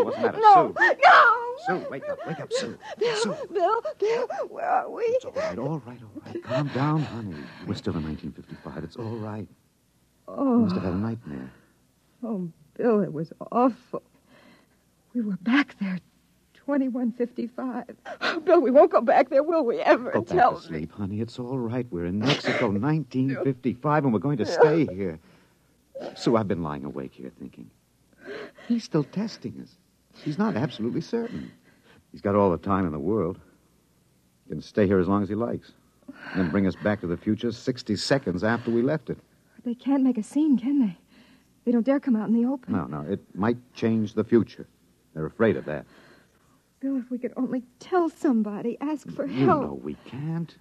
what's 0.04 0.16
the 0.16 0.22
matter? 0.22 0.38
No. 0.38 0.74
Sue. 0.78 0.94
No. 1.02 1.54
Sue, 1.66 1.86
wake 1.90 2.08
up, 2.08 2.18
wake 2.26 2.40
up, 2.40 2.52
Sue. 2.52 2.78
Bill, 2.98 3.16
Sue. 3.16 3.36
Bill, 3.52 3.82
Bill, 3.98 4.26
where 4.48 4.68
are 4.68 4.90
we? 4.90 5.02
It's 5.04 5.24
all 5.26 5.32
right, 5.32 5.58
all 5.58 5.82
right, 5.86 5.98
all 6.02 6.22
right. 6.26 6.42
Calm 6.44 6.68
down, 6.68 7.00
honey. 7.02 7.36
We're 7.66 7.74
still 7.74 7.96
in 7.96 8.04
1955. 8.04 8.84
It's 8.84 8.96
all 8.96 9.16
right. 9.16 9.46
You 9.48 10.34
Oh, 10.34 10.58
must 10.60 10.74
have 10.76 10.84
had 10.84 10.92
a 10.92 10.96
oh. 10.96 10.98
nightmare. 10.98 11.50
oh, 12.22 12.50
Bill, 12.76 13.00
it 13.00 13.12
was 13.12 13.32
awful. 13.52 14.02
We 15.14 15.20
were 15.20 15.36
back 15.42 15.76
there, 15.80 15.98
2155. 16.64 17.84
Oh, 18.22 18.40
Bill, 18.40 18.60
we 18.60 18.70
won't 18.70 18.90
go 18.90 19.00
back 19.00 19.28
there, 19.28 19.42
will 19.42 19.64
we 19.64 19.80
ever? 19.80 20.10
Go 20.12 20.22
back 20.22 20.36
Tell 20.36 20.52
to 20.58 20.72
me. 20.72 20.78
sleep, 20.78 20.92
honey. 20.92 21.20
It's 21.20 21.38
all 21.38 21.58
right. 21.58 21.86
We're 21.90 22.06
in 22.06 22.18
Mexico, 22.18 22.68
1955, 22.70 24.04
and 24.04 24.12
we're 24.12 24.18
going 24.18 24.38
to 24.38 24.46
stay 24.46 24.86
here. 24.86 25.18
Sue, 26.16 26.36
I've 26.36 26.48
been 26.48 26.62
lying 26.62 26.84
awake 26.84 27.12
here 27.14 27.30
thinking. 27.38 27.70
He's 28.66 28.84
still 28.84 29.04
testing 29.04 29.60
us. 29.62 29.74
He's 30.24 30.38
not 30.38 30.56
absolutely 30.56 31.02
certain. 31.02 31.50
He's 32.12 32.20
got 32.22 32.34
all 32.34 32.50
the 32.50 32.58
time 32.58 32.86
in 32.86 32.92
the 32.92 32.98
world. 32.98 33.38
He 34.44 34.50
can 34.54 34.62
stay 34.62 34.86
here 34.86 34.98
as 34.98 35.06
long 35.08 35.22
as 35.22 35.28
he 35.28 35.34
likes. 35.34 35.72
And 36.32 36.44
then 36.44 36.50
bring 36.50 36.66
us 36.66 36.76
back 36.76 37.00
to 37.00 37.06
the 37.06 37.16
future 37.16 37.52
60 37.52 37.96
seconds 37.96 38.42
after 38.44 38.70
we 38.70 38.82
left 38.82 39.10
it. 39.10 39.18
They 39.64 39.74
can't 39.74 40.02
make 40.02 40.18
a 40.18 40.22
scene, 40.22 40.58
can 40.58 40.80
they? 40.80 40.96
They 41.64 41.72
don't 41.72 41.84
dare 41.84 41.98
come 42.00 42.14
out 42.16 42.28
in 42.28 42.34
the 42.34 42.46
open. 42.48 42.74
No, 42.74 42.84
no, 42.84 43.00
it 43.02 43.20
might 43.34 43.56
change 43.74 44.14
the 44.14 44.24
future. 44.24 44.66
They're 45.14 45.24
afraid 45.26 45.56
of 45.56 45.64
that. 45.64 45.86
Bill, 46.84 46.98
if 46.98 47.10
we 47.10 47.16
could 47.16 47.32
only 47.38 47.62
tell 47.78 48.10
somebody, 48.10 48.76
ask 48.78 49.08
for 49.10 49.26
You 49.26 49.46
help. 49.46 49.62
know 49.62 49.80
we 49.82 49.94
can't. 50.04 50.54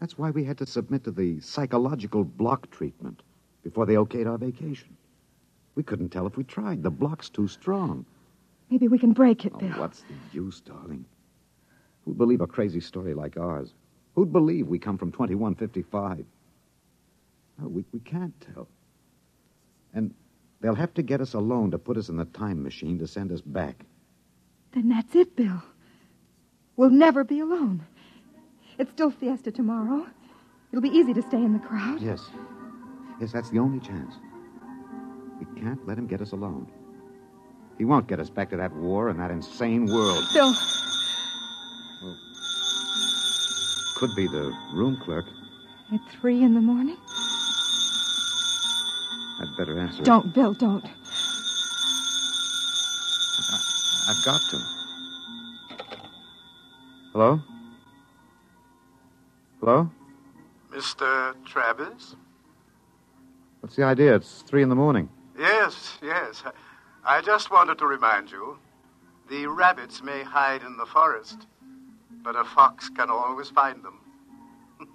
That's 0.00 0.16
why 0.16 0.30
we 0.30 0.42
had 0.42 0.56
to 0.56 0.64
submit 0.66 1.04
to 1.04 1.10
the 1.10 1.38
psychological 1.40 2.24
block 2.24 2.70
treatment 2.70 3.22
before 3.62 3.84
they 3.84 3.96
okayed 3.96 4.26
our 4.26 4.38
vacation. 4.38 4.96
We 5.74 5.82
couldn't 5.82 6.08
tell 6.08 6.26
if 6.26 6.38
we 6.38 6.44
tried. 6.44 6.82
The 6.82 6.88
block's 6.90 7.28
too 7.28 7.46
strong. 7.46 8.06
Maybe 8.70 8.88
we 8.88 8.98
can 8.98 9.12
break 9.12 9.44
it, 9.44 9.52
Oh, 9.54 9.58
Bill. 9.58 9.68
what's 9.72 10.00
the 10.00 10.14
use, 10.32 10.62
darling? 10.62 11.04
Who'd 12.06 12.16
believe 12.16 12.40
a 12.40 12.46
crazy 12.46 12.80
story 12.80 13.12
like 13.12 13.36
ours? 13.36 13.74
Who'd 14.14 14.32
believe 14.32 14.66
we 14.66 14.78
come 14.78 14.96
from 14.96 15.12
2155? 15.12 16.24
No, 17.58 17.68
we, 17.68 17.84
we 17.92 18.00
can't 18.00 18.32
tell. 18.54 18.66
And 19.92 20.14
they'll 20.62 20.74
have 20.74 20.94
to 20.94 21.02
get 21.02 21.20
us 21.20 21.34
alone 21.34 21.70
to 21.72 21.78
put 21.78 21.98
us 21.98 22.08
in 22.08 22.16
the 22.16 22.24
time 22.24 22.62
machine 22.62 22.98
to 23.00 23.06
send 23.06 23.30
us 23.30 23.42
back. 23.42 23.84
Then 24.72 24.88
that's 24.88 25.14
it, 25.14 25.36
Bill. 25.36 25.62
We'll 26.76 26.90
never 26.90 27.24
be 27.24 27.40
alone. 27.40 27.84
It's 28.78 28.90
still 28.90 29.10
fiesta 29.10 29.50
tomorrow. 29.52 30.06
It'll 30.70 30.82
be 30.82 30.88
easy 30.88 31.12
to 31.14 31.22
stay 31.22 31.36
in 31.36 31.52
the 31.52 31.58
crowd. 31.58 32.00
Yes. 32.00 32.30
Yes, 33.20 33.32
that's 33.32 33.50
the 33.50 33.58
only 33.58 33.78
chance. 33.80 34.14
We 35.38 35.60
can't 35.60 35.86
let 35.86 35.98
him 35.98 36.06
get 36.06 36.20
us 36.22 36.32
alone. 36.32 36.70
He 37.78 37.84
won't 37.84 38.06
get 38.06 38.18
us 38.20 38.30
back 38.30 38.50
to 38.50 38.56
that 38.56 38.72
war 38.74 39.08
and 39.08 39.20
that 39.20 39.30
insane 39.30 39.86
world. 39.86 40.24
Bill, 40.32 40.54
Could 43.96 44.14
be 44.16 44.26
the 44.26 44.52
room 44.72 44.96
clerk. 45.04 45.26
at 45.92 46.00
three 46.20 46.42
in 46.42 46.54
the 46.54 46.60
morning? 46.60 46.96
I'd 49.40 49.56
better 49.56 49.78
answer. 49.78 50.02
Don't, 50.02 50.32
Bill, 50.34 50.54
don't. 50.54 50.84
I've 54.12 54.24
got 54.26 54.42
to. 54.50 54.58
Hello? 57.12 57.40
Hello? 59.58 59.90
Mr. 60.70 61.34
Travis? 61.46 62.14
What's 63.60 63.74
the 63.74 63.84
idea? 63.84 64.16
It's 64.16 64.42
three 64.42 64.62
in 64.62 64.68
the 64.68 64.74
morning. 64.74 65.08
Yes, 65.38 65.96
yes. 66.02 66.42
I 67.06 67.22
just 67.22 67.50
wanted 67.50 67.78
to 67.78 67.86
remind 67.86 68.30
you 68.30 68.58
the 69.30 69.46
rabbits 69.46 70.02
may 70.02 70.22
hide 70.22 70.62
in 70.62 70.76
the 70.76 70.84
forest, 70.84 71.46
but 72.22 72.36
a 72.36 72.44
fox 72.44 72.90
can 72.90 73.08
always 73.08 73.48
find 73.48 73.82
them. 73.82 73.98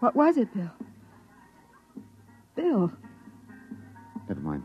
What 0.00 0.16
was 0.16 0.38
it, 0.38 0.48
Bill? 0.54 0.70
Bill, 2.56 2.90
Never 4.30 4.42
mind. 4.42 4.62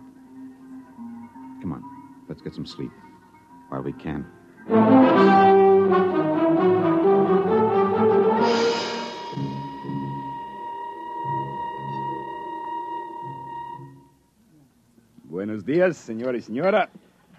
Come 1.60 1.74
on. 1.74 1.84
Let's 2.30 2.40
get 2.40 2.54
some 2.54 2.68
sleep. 2.68 2.92
While 3.70 3.82
we 3.82 3.94
can. 3.94 4.24
Buenos 15.24 15.66
dias, 15.66 15.98
senor 15.98 16.36
y 16.36 16.42
señora. 16.42 16.90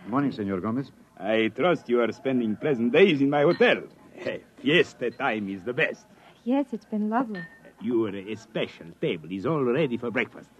Morning, 0.08 0.32
Senor 0.32 0.60
Gomez. 0.60 0.90
I 1.20 1.48
trust 1.54 1.88
you 1.88 2.00
are 2.00 2.12
spending 2.12 2.56
pleasant 2.56 2.92
days 2.92 3.20
in 3.20 3.30
my 3.30 3.42
hotel. 3.42 3.84
Hey, 4.14 4.42
fiesta 4.60 5.12
time 5.12 5.48
is 5.48 5.62
the 5.62 5.72
best. 5.72 6.06
yes, 6.44 6.66
it's 6.72 6.86
been 6.86 7.08
lovely. 7.08 7.42
Your 7.80 8.08
uh, 8.08 8.34
special 8.34 8.86
table 9.00 9.30
is 9.30 9.46
all 9.46 9.62
ready 9.62 9.96
for 9.96 10.10
breakfast. 10.10 10.50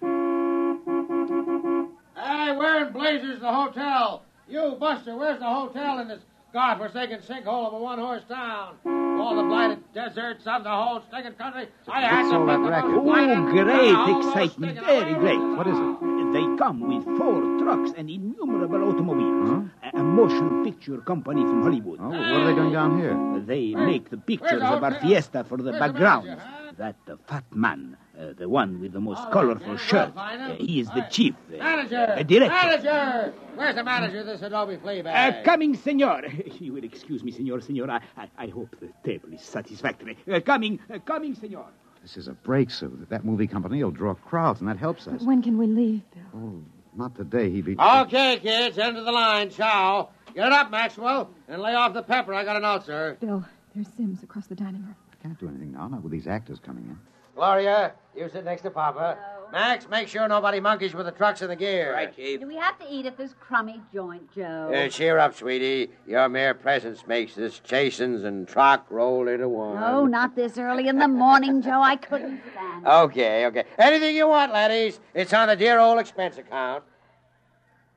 Hey, 3.06 3.18
in 3.18 3.22
blazes 3.22 3.40
the 3.40 3.52
hotel? 3.52 4.22
You, 4.48 4.76
Buster, 4.80 5.16
where's 5.16 5.38
the 5.38 5.46
hotel 5.46 6.00
in 6.00 6.08
this 6.08 6.22
godforsaken 6.52 7.20
sinkhole 7.20 7.68
of 7.68 7.74
a 7.74 7.78
one-horse 7.78 8.24
town? 8.28 8.74
All 8.84 9.36
the 9.36 9.44
blighted 9.44 9.78
deserts 9.94 10.44
of 10.44 10.64
the 10.64 10.70
whole 10.70 11.00
stinking 11.06 11.34
country. 11.34 11.68
I 11.86 12.00
had 12.00 12.16
What's 12.16 12.30
to 12.30 12.36
all 12.36 12.46
that 12.46 12.58
racket? 12.58 12.90
the 12.90 12.96
most 12.96 13.04
blighted 13.04 13.38
Oh, 13.38 13.50
great 13.52 14.26
excitement, 14.26 14.80
very 14.84 15.14
great. 15.14 15.38
What 15.38 15.68
is 15.68 15.78
it? 15.78 16.32
They 16.32 16.56
come 16.58 16.80
with 16.80 17.04
four 17.16 17.42
trucks 17.62 17.92
and 17.96 18.10
innumerable 18.10 18.82
automobiles. 18.90 19.70
A, 19.84 19.98
a 19.98 20.02
motion 20.02 20.64
picture 20.64 20.98
company 20.98 21.42
from 21.42 21.62
Hollywood. 21.62 22.00
Oh, 22.02 22.08
what 22.08 22.18
are 22.18 22.46
they 22.46 22.54
doing 22.56 22.72
down 22.72 22.98
here? 22.98 23.16
They 23.46 23.72
make 23.76 24.10
the 24.10 24.18
pictures 24.18 24.60
the 24.60 24.66
of 24.66 24.82
our 24.82 24.94
fiesta 25.00 25.44
for 25.44 25.58
the 25.58 25.70
Where's 25.70 25.76
the 25.76 25.78
background. 25.78 26.26
manager, 26.26 26.42
huh? 26.44 26.72
That 26.76 26.96
uh, 27.08 27.16
fat 27.28 27.44
man, 27.54 27.96
uh, 28.18 28.32
the 28.36 28.48
one 28.48 28.80
with 28.80 28.92
the 28.92 29.00
most 29.00 29.20
Oh, 29.26 29.30
colorful 29.30 29.72
yeah, 29.72 29.76
shirt, 29.76 30.06
we'll 30.06 30.24
find 30.24 30.40
him. 30.42 30.50
uh, 30.52 30.54
he 30.56 30.80
is 30.80 30.86
the 30.88 30.94
All 30.94 31.00
right. 31.00 31.10
chief. 31.10 31.34
uh, 31.52 31.56
Manager! 31.58 32.06
uh, 32.18 32.22
director. 32.22 32.54
Manager! 32.54 33.34
Where's 33.54 33.74
the 33.74 33.84
manager 33.84 34.20
of 34.20 34.26
this 34.26 34.42
Adobe 34.42 34.76
flea 34.76 35.00
Uh, 35.00 35.02
bag? 35.04 35.44
coming, 35.44 35.74
senor. 35.76 36.22
You 36.60 36.72
will 36.72 36.84
excuse 36.84 37.22
me, 37.22 37.32
senor, 37.32 37.60
senor. 37.60 37.90
I, 37.90 38.00
I, 38.16 38.28
I 38.38 38.46
hope 38.48 38.74
the 38.80 38.88
table 39.04 39.32
is 39.32 39.42
satisfactory. 39.42 40.16
Uh, 40.30 40.40
coming, 40.40 40.78
uh, 40.92 40.98
coming, 41.00 41.34
senor. 41.34 41.66
This 42.02 42.16
is 42.16 42.28
a 42.28 42.32
break, 42.34 42.70
Sue. 42.70 43.06
That 43.10 43.24
movie 43.24 43.46
company 43.48 43.82
will 43.82 43.90
draw 43.90 44.14
crowds, 44.14 44.60
and 44.60 44.68
that 44.68 44.76
helps 44.78 45.08
us. 45.08 45.22
When 45.22 45.42
can 45.42 45.58
we 45.58 45.66
leave, 45.66 46.02
Bill? 46.14 46.22
Oh, 46.34 46.62
not 46.96 47.14
today. 47.16 47.50
He'd 47.50 47.64
be. 47.64 47.76
Okay, 47.78 48.38
kids, 48.38 48.78
end 48.78 48.96
of 48.96 49.04
the 49.04 49.12
line. 49.12 49.50
Ciao. 49.50 50.10
Get 50.34 50.46
it 50.46 50.52
up, 50.52 50.70
Maxwell, 50.70 51.30
and 51.48 51.60
lay 51.60 51.74
off 51.74 51.94
the 51.94 52.02
pepper. 52.02 52.32
I 52.34 52.44
got 52.44 52.56
a 52.56 52.60
note, 52.60 52.84
sir. 52.86 53.16
Bill, 53.20 53.44
there's 53.74 53.88
Sims 53.96 54.22
across 54.22 54.46
the 54.46 54.54
dining 54.54 54.82
room. 54.82 54.94
I 55.12 55.16
can't 55.22 55.38
do 55.40 55.48
anything 55.48 55.72
now, 55.72 55.88
not 55.88 56.02
with 56.02 56.12
these 56.12 56.26
actors 56.28 56.60
coming 56.60 56.84
in. 56.84 56.98
Gloria, 57.36 57.92
you 58.16 58.30
sit 58.30 58.44
next 58.46 58.62
to 58.62 58.70
Papa. 58.70 59.18
Max, 59.52 59.88
make 59.88 60.08
sure 60.08 60.26
nobody 60.26 60.58
monkeys 60.58 60.94
with 60.94 61.04
the 61.06 61.12
trucks 61.12 61.42
and 61.42 61.50
the 61.50 61.56
gear. 61.56 61.92
Right, 61.92 62.16
Chief. 62.16 62.40
Do 62.40 62.48
we 62.48 62.56
have 62.56 62.78
to 62.78 62.86
eat 62.90 63.04
at 63.04 63.16
this 63.18 63.34
crummy 63.38 63.80
joint, 63.92 64.34
Joe? 64.34 64.72
Uh, 64.74 64.88
cheer 64.88 65.18
up, 65.18 65.34
sweetie. 65.34 65.90
Your 66.06 66.28
mere 66.30 66.54
presence 66.54 67.06
makes 67.06 67.34
this 67.34 67.60
Chasen's 67.60 68.24
and 68.24 68.48
truck 68.48 68.86
roll 68.90 69.28
into 69.28 69.48
one. 69.48 69.82
Oh, 69.84 70.06
not 70.06 70.34
this 70.34 70.56
early 70.58 70.88
in 70.88 70.98
the 70.98 71.06
morning, 71.06 71.62
Joe. 71.62 71.80
I 71.80 71.96
couldn't 71.96 72.40
stand 72.52 72.86
it. 72.86 72.88
Okay, 72.88 73.46
okay. 73.46 73.64
Anything 73.78 74.16
you 74.16 74.26
want, 74.26 74.52
laddies. 74.52 74.98
It's 75.14 75.32
on 75.32 75.48
the 75.48 75.56
dear 75.56 75.78
old 75.78 76.00
expense 76.00 76.38
account. 76.38 76.84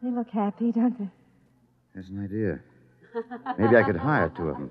They 0.03 0.12
look 0.12 0.29
happy, 0.29 0.72
don't 0.72 1.00
they? 1.00 1.10
There's 1.96 2.10
an 2.10 2.24
idea. 2.24 2.60
Maybe 3.58 3.75
I 3.75 3.84
could 3.84 3.98
hire 3.98 4.29
two 4.29 4.50
of 4.50 4.58
them. 4.58 4.69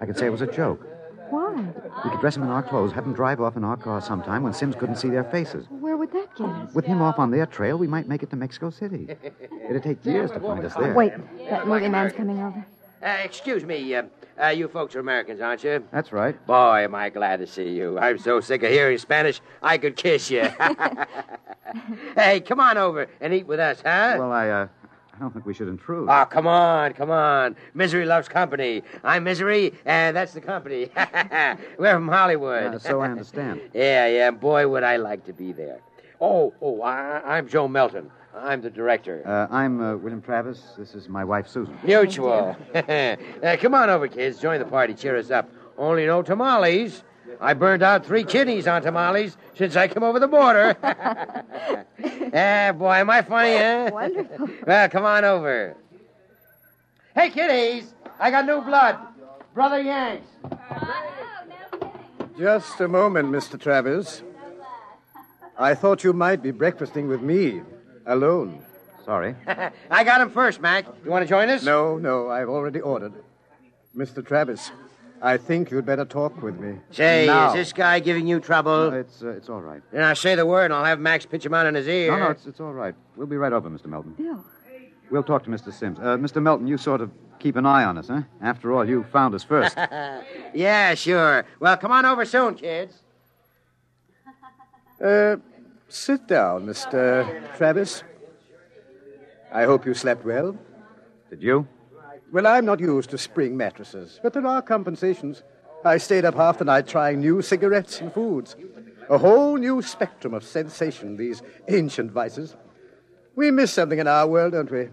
I 0.00 0.06
could 0.06 0.18
say 0.18 0.26
it 0.26 0.30
was 0.30 0.42
a 0.42 0.46
joke. 0.46 0.86
Why? 1.30 1.72
We 2.04 2.10
could 2.10 2.20
dress 2.20 2.34
them 2.34 2.44
in 2.44 2.50
our 2.50 2.62
clothes, 2.62 2.92
have 2.92 3.04
them 3.04 3.14
drive 3.14 3.40
off 3.40 3.56
in 3.56 3.64
our 3.64 3.76
car 3.76 4.00
sometime 4.00 4.42
when 4.42 4.52
Sims 4.52 4.74
couldn't 4.74 4.96
see 4.96 5.08
their 5.08 5.24
faces. 5.24 5.66
Where 5.68 5.96
would 5.96 6.12
that 6.12 6.34
get 6.36 6.48
us? 6.48 6.74
With 6.74 6.84
him 6.84 7.02
off 7.02 7.18
on 7.18 7.30
their 7.30 7.46
trail, 7.46 7.76
we 7.76 7.86
might 7.86 8.08
make 8.08 8.22
it 8.22 8.30
to 8.30 8.36
Mexico 8.36 8.70
City. 8.70 9.08
It'd 9.68 9.82
take 9.82 10.04
years 10.04 10.30
to 10.32 10.40
find 10.40 10.64
us 10.64 10.74
there. 10.74 10.94
Wait, 10.94 11.12
that 11.50 11.66
movie 11.66 11.88
man's 11.88 12.12
coming 12.12 12.40
over. 12.40 12.64
Uh, 13.02 13.18
excuse 13.22 13.64
me, 13.64 13.94
uh, 13.94 14.02
uh, 14.42 14.48
you 14.48 14.66
folks 14.66 14.96
are 14.96 15.00
Americans, 15.00 15.40
aren't 15.40 15.62
you? 15.62 15.84
That's 15.92 16.12
right. 16.12 16.34
Boy, 16.46 16.84
am 16.84 16.94
I 16.96 17.10
glad 17.10 17.38
to 17.38 17.46
see 17.46 17.70
you. 17.70 17.96
I'm 17.98 18.18
so 18.18 18.40
sick 18.40 18.62
of 18.64 18.70
hearing 18.70 18.98
Spanish, 18.98 19.40
I 19.62 19.78
could 19.78 19.94
kiss 19.94 20.30
you. 20.30 20.42
hey, 22.16 22.40
come 22.40 22.58
on 22.58 22.76
over 22.76 23.08
and 23.20 23.32
eat 23.32 23.46
with 23.46 23.60
us, 23.60 23.78
huh? 23.80 24.16
Well, 24.18 24.32
I, 24.32 24.48
uh, 24.48 24.68
I 25.18 25.20
don't 25.20 25.32
think 25.32 25.46
we 25.46 25.54
should 25.54 25.66
intrude. 25.66 26.08
Oh, 26.08 26.24
come 26.26 26.46
on, 26.46 26.92
come 26.92 27.10
on. 27.10 27.56
Misery 27.74 28.06
loves 28.06 28.28
company. 28.28 28.84
I'm 29.02 29.24
Misery, 29.24 29.74
and 29.84 30.16
that's 30.16 30.32
the 30.32 30.40
company. 30.40 30.90
We're 31.76 31.94
from 31.94 32.06
Hollywood. 32.06 32.74
Uh, 32.74 32.78
so 32.78 33.00
I 33.00 33.10
understand. 33.10 33.60
yeah, 33.74 34.06
yeah. 34.06 34.30
Boy, 34.30 34.68
would 34.68 34.84
I 34.84 34.96
like 34.96 35.24
to 35.26 35.32
be 35.32 35.50
there. 35.50 35.80
Oh, 36.20 36.54
oh, 36.62 36.82
I, 36.82 37.20
I'm 37.36 37.48
Joe 37.48 37.66
Melton. 37.66 38.12
I'm 38.32 38.60
the 38.60 38.70
director. 38.70 39.24
Uh, 39.26 39.52
I'm 39.52 39.80
uh, 39.80 39.96
William 39.96 40.22
Travis. 40.22 40.74
This 40.78 40.94
is 40.94 41.08
my 41.08 41.24
wife, 41.24 41.48
Susan. 41.48 41.76
Mutual. 41.82 42.56
uh, 42.74 43.16
come 43.60 43.74
on 43.74 43.90
over, 43.90 44.06
kids. 44.06 44.38
Join 44.38 44.60
the 44.60 44.66
party. 44.66 44.94
Cheer 44.94 45.16
us 45.16 45.32
up. 45.32 45.50
Only 45.76 46.06
no 46.06 46.22
tamales. 46.22 47.02
I 47.40 47.54
burned 47.54 47.82
out 47.82 48.04
three 48.04 48.24
kidneys 48.24 48.66
on 48.66 48.82
tamales 48.82 49.36
since 49.54 49.76
I 49.76 49.88
came 49.88 50.02
over 50.02 50.18
the 50.18 50.28
border. 50.28 50.76
Ah, 50.82 52.72
boy, 52.76 52.94
am 52.94 53.10
I 53.10 53.22
funny, 53.22 53.56
huh? 53.56 53.90
Wonderful. 53.92 54.48
Well, 54.66 54.88
come 54.88 55.04
on 55.04 55.24
over. 55.24 55.76
Hey, 57.14 57.30
kiddies, 57.30 57.94
I 58.18 58.30
got 58.30 58.46
new 58.46 58.60
blood. 58.60 58.98
Brother 59.54 59.80
Yanks. 59.80 60.28
Just 62.38 62.80
a 62.80 62.86
moment, 62.86 63.28
Mr. 63.30 63.60
Travis. 63.60 64.22
I 65.58 65.74
thought 65.74 66.04
you 66.04 66.12
might 66.12 66.40
be 66.42 66.52
breakfasting 66.52 67.08
with 67.08 67.20
me, 67.20 67.62
alone. 68.06 68.62
Sorry. 69.04 69.34
I 69.90 70.04
got 70.04 70.20
him 70.20 70.30
first, 70.30 70.60
Mac. 70.60 70.86
You 71.04 71.10
want 71.10 71.24
to 71.24 71.28
join 71.28 71.48
us? 71.48 71.64
No, 71.64 71.98
no, 71.98 72.28
I've 72.28 72.48
already 72.48 72.80
ordered. 72.80 73.14
Mr. 73.96 74.24
Travis, 74.24 74.70
I 75.20 75.36
think 75.36 75.70
you'd 75.70 75.86
better 75.86 76.04
talk 76.04 76.40
with 76.42 76.58
me. 76.58 76.78
Say, 76.90 77.26
now. 77.26 77.48
is 77.48 77.54
this 77.54 77.72
guy 77.72 77.98
giving 77.98 78.26
you 78.26 78.40
trouble? 78.40 78.92
it's, 78.92 79.22
uh, 79.22 79.30
it's 79.30 79.48
all 79.48 79.60
right. 79.60 79.82
Then 79.92 80.02
I 80.02 80.14
say 80.14 80.34
the 80.34 80.46
word, 80.46 80.66
and 80.66 80.74
I'll 80.74 80.84
have 80.84 81.00
Max 81.00 81.26
pitch 81.26 81.44
him 81.44 81.54
out 81.54 81.66
in 81.66 81.74
his 81.74 81.88
ear. 81.88 82.12
No, 82.12 82.18
no, 82.18 82.30
it's, 82.30 82.46
it's 82.46 82.60
all 82.60 82.72
right. 82.72 82.94
We'll 83.16 83.26
be 83.26 83.36
right 83.36 83.52
over, 83.52 83.68
Mr. 83.68 83.86
Melton. 83.86 84.12
Bill. 84.12 84.44
We'll 85.10 85.22
talk 85.22 85.42
to 85.44 85.50
Mr. 85.50 85.72
Sims. 85.72 85.98
Uh, 85.98 86.16
Mr. 86.16 86.42
Melton, 86.42 86.66
you 86.66 86.76
sort 86.76 87.00
of 87.00 87.10
keep 87.38 87.56
an 87.56 87.66
eye 87.66 87.84
on 87.84 87.96
us, 87.98 88.08
huh? 88.08 88.22
After 88.42 88.74
all, 88.74 88.86
you 88.88 89.04
found 89.04 89.34
us 89.34 89.42
first. 89.42 89.76
yeah, 90.54 90.94
sure. 90.94 91.44
Well, 91.60 91.76
come 91.76 91.92
on 91.92 92.04
over 92.04 92.24
soon, 92.24 92.54
kids. 92.54 93.02
Uh, 95.02 95.36
sit 95.88 96.26
down, 96.26 96.66
Mr. 96.66 97.56
Travis. 97.56 98.02
I 99.52 99.64
hope 99.64 99.86
you 99.86 99.94
slept 99.94 100.24
well. 100.24 100.56
Did 101.30 101.42
you? 101.42 101.66
Well, 102.30 102.46
I'm 102.46 102.66
not 102.66 102.80
used 102.80 103.10
to 103.10 103.18
spring 103.18 103.56
mattresses, 103.56 104.20
but 104.22 104.34
there 104.34 104.46
are 104.46 104.60
compensations. 104.60 105.42
I 105.84 105.96
stayed 105.96 106.24
up 106.24 106.34
half 106.34 106.58
the 106.58 106.64
night 106.64 106.86
trying 106.86 107.20
new 107.20 107.40
cigarettes 107.40 108.00
and 108.00 108.12
foods. 108.12 108.56
A 109.08 109.16
whole 109.16 109.56
new 109.56 109.80
spectrum 109.80 110.34
of 110.34 110.44
sensation, 110.44 111.16
these 111.16 111.40
ancient 111.68 112.12
vices. 112.12 112.54
We 113.34 113.50
miss 113.50 113.72
something 113.72 113.98
in 113.98 114.06
our 114.06 114.26
world, 114.26 114.52
don't 114.52 114.70
we? 114.70 114.88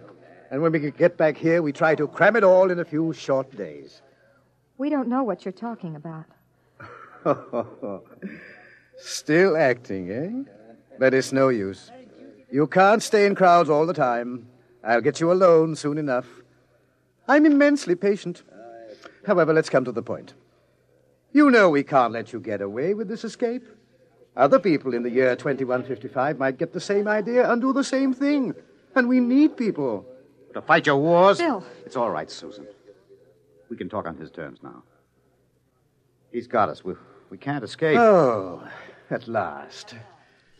And 0.49 0.61
when 0.61 0.71
we 0.71 0.91
get 0.91 1.17
back 1.17 1.35
here, 1.35 1.61
we 1.61 1.73
try 1.73 1.95
to 1.95 2.07
cram 2.07 2.35
it 2.35 2.43
all 2.43 2.71
in 2.71 2.79
a 2.79 2.85
few 2.85 3.11
short 3.11 3.55
days. 3.57 4.01
We 4.77 4.89
don't 4.89 5.09
know 5.09 5.23
what 5.23 5.43
you're 5.43 5.51
talking 5.51 5.95
about. 5.95 6.25
Still 8.97 9.57
acting, 9.57 10.11
eh? 10.11 10.51
But 10.97 11.13
it's 11.13 11.33
no 11.33 11.49
use. 11.49 11.91
You 12.51 12.67
can't 12.67 13.03
stay 13.03 13.25
in 13.25 13.35
crowds 13.35 13.69
all 13.69 13.85
the 13.85 13.93
time. 13.93 14.47
I'll 14.83 15.01
get 15.01 15.19
you 15.19 15.31
alone 15.31 15.75
soon 15.75 15.97
enough. 15.97 16.27
I'm 17.27 17.45
immensely 17.45 17.95
patient. 17.95 18.43
However, 19.25 19.53
let's 19.53 19.69
come 19.69 19.85
to 19.85 19.91
the 19.91 20.03
point. 20.03 20.33
You 21.31 21.49
know 21.49 21.69
we 21.69 21.83
can't 21.83 22.13
let 22.13 22.31
you 22.31 22.39
get 22.39 22.61
away 22.61 22.93
with 22.93 23.07
this 23.07 23.23
escape. 23.23 23.63
Other 24.37 24.59
people 24.59 24.93
in 24.93 25.03
the 25.03 25.09
year 25.09 25.35
2155 25.35 26.37
might 26.37 26.57
get 26.57 26.73
the 26.73 26.79
same 26.79 27.07
idea 27.07 27.49
and 27.49 27.61
do 27.61 27.73
the 27.73 27.83
same 27.83 28.13
thing. 28.13 28.53
And 28.95 29.07
we 29.07 29.19
need 29.19 29.57
people. 29.57 30.05
To 30.53 30.61
fight 30.61 30.85
your 30.85 30.97
wars? 30.97 31.37
Bill. 31.37 31.63
It's 31.85 31.95
all 31.95 32.11
right, 32.11 32.29
Susan. 32.29 32.67
We 33.69 33.75
can 33.75 33.89
talk 33.89 34.07
on 34.07 34.15
his 34.17 34.31
terms 34.31 34.59
now. 34.61 34.83
He's 36.31 36.47
got 36.47 36.69
us. 36.69 36.83
We, 36.83 36.93
we 37.29 37.37
can't 37.37 37.63
escape. 37.63 37.97
Oh, 37.97 38.63
at 39.09 39.27
last. 39.27 39.95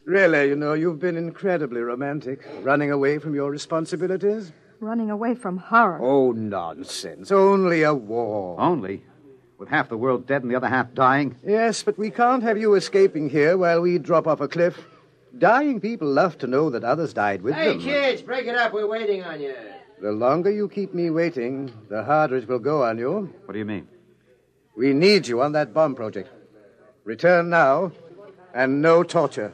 Really, 0.06 0.49
you 0.49 0.56
know, 0.56 0.73
you've 0.73 0.99
been 0.99 1.17
incredibly 1.17 1.82
romantic, 1.82 2.45
running 2.62 2.91
away 2.91 3.17
from 3.17 3.34
your 3.36 3.49
responsibilities. 3.49 4.51
Running 4.80 5.10
away 5.10 5.36
from 5.36 5.58
horror. 5.58 6.00
Oh, 6.02 6.32
nonsense. 6.32 7.32
Only 7.32 7.84
a 7.84 7.94
war. 7.94 8.60
Only? 8.60 9.04
With 9.58 9.70
half 9.70 9.90
the 9.90 9.98
world 9.98 10.28
dead 10.28 10.42
and 10.42 10.52
the 10.52 10.56
other 10.56 10.68
half 10.68 10.94
dying? 10.94 11.38
Yes, 11.46 11.82
but 11.84 11.98
we 11.98 12.12
can't 12.12 12.44
have 12.44 12.58
you 12.58 12.76
escaping 12.76 13.30
here 13.30 13.58
while 13.58 13.82
we 13.82 13.98
drop 13.98 14.28
off 14.28 14.42
a 14.42 14.48
cliff. 14.48 14.78
Dying 15.38 15.80
people 15.80 16.08
love 16.10 16.38
to 16.40 16.48
know 16.48 16.70
that 16.70 16.84
others 16.84 17.14
died 17.14 17.42
with 17.42 17.56
Hey, 17.56 17.70
them. 17.70 17.80
Hey, 17.80 17.86
kids, 18.12 18.22
break 18.22 18.48
it 18.48 18.56
up. 18.56 18.74
We're 18.74 18.88
waiting 18.88 19.24
on 19.24 19.40
you. 19.42 19.56
The 20.02 20.12
longer 20.12 20.52
you 20.52 20.68
keep 20.68 20.94
me 20.94 21.10
waiting, 21.10 21.72
the 21.90 22.04
harder 22.04 22.36
it 22.38 22.48
will 22.50 22.60
go 22.60 22.84
on 22.84 22.98
you. 22.98 23.34
What 23.46 23.54
do 23.54 23.60
you 23.60 23.66
mean? 23.66 23.88
We 24.76 24.94
need 24.94 25.28
you 25.28 25.42
on 25.42 25.54
that 25.54 25.74
bomb 25.74 25.96
project. 25.96 26.30
Return 27.06 27.50
now, 27.50 27.94
and 28.54 28.82
no 28.82 29.04
torture. 29.04 29.54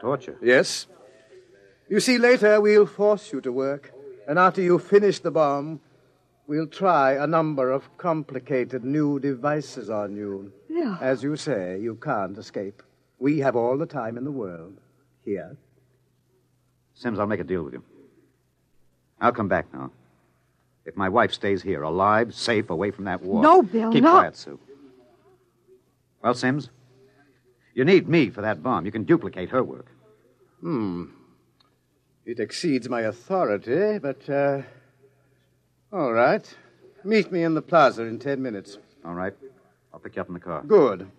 Torture? 0.00 0.36
Yes. 0.40 0.86
You 1.88 1.98
see, 1.98 2.18
later 2.18 2.60
we'll 2.60 2.86
force 2.86 3.32
you 3.32 3.40
to 3.40 3.50
work, 3.52 3.92
and 4.28 4.38
after 4.38 4.60
you 4.62 4.78
finish 4.78 5.18
the 5.18 5.30
bomb, 5.30 5.80
we'll 6.46 6.66
try 6.68 7.12
a 7.14 7.26
number 7.26 7.72
of 7.72 7.88
complicated 7.96 8.84
new 8.84 9.18
devices 9.18 9.90
on 9.90 10.14
you. 10.14 10.52
Yeah. 10.68 10.96
As 11.00 11.22
you 11.22 11.34
say, 11.34 11.80
you 11.80 11.96
can't 11.96 12.36
escape. 12.38 12.82
We 13.18 13.38
have 13.38 13.56
all 13.56 13.76
the 13.76 13.86
time 13.86 14.16
in 14.16 14.24
the 14.24 14.30
world 14.30 14.76
here. 15.24 15.56
Sims, 16.94 17.18
I'll 17.18 17.26
make 17.26 17.40
a 17.40 17.44
deal 17.44 17.62
with 17.62 17.72
you. 17.72 17.82
I'll 19.20 19.32
come 19.32 19.48
back 19.48 19.66
now. 19.72 19.90
If 20.84 20.96
my 20.96 21.08
wife 21.08 21.32
stays 21.32 21.62
here, 21.62 21.82
alive, 21.82 22.34
safe, 22.34 22.70
away 22.70 22.90
from 22.90 23.04
that 23.06 23.22
war. 23.22 23.42
No, 23.42 23.62
Bill, 23.62 23.90
Keep 23.92 24.04
no. 24.04 24.10
quiet, 24.12 24.36
Sue. 24.36 24.58
Well, 26.22 26.34
Sims, 26.34 26.68
you 27.74 27.84
need 27.84 28.08
me 28.08 28.30
for 28.30 28.42
that 28.42 28.62
bomb. 28.62 28.84
You 28.84 28.92
can 28.92 29.04
duplicate 29.04 29.48
her 29.50 29.62
work. 29.64 29.86
Hmm. 30.60 31.04
It 32.28 32.40
exceeds 32.40 32.90
my 32.90 33.00
authority, 33.00 33.98
but, 33.98 34.28
uh. 34.28 34.60
All 35.90 36.12
right. 36.12 36.46
Meet 37.02 37.32
me 37.32 37.42
in 37.42 37.54
the 37.54 37.62
plaza 37.62 38.02
in 38.02 38.18
ten 38.18 38.42
minutes. 38.42 38.76
All 39.02 39.14
right. 39.14 39.32
I'll 39.94 39.98
pick 39.98 40.16
you 40.16 40.20
up 40.20 40.28
in 40.28 40.34
the 40.34 40.40
car. 40.40 40.62
Good. 40.62 41.10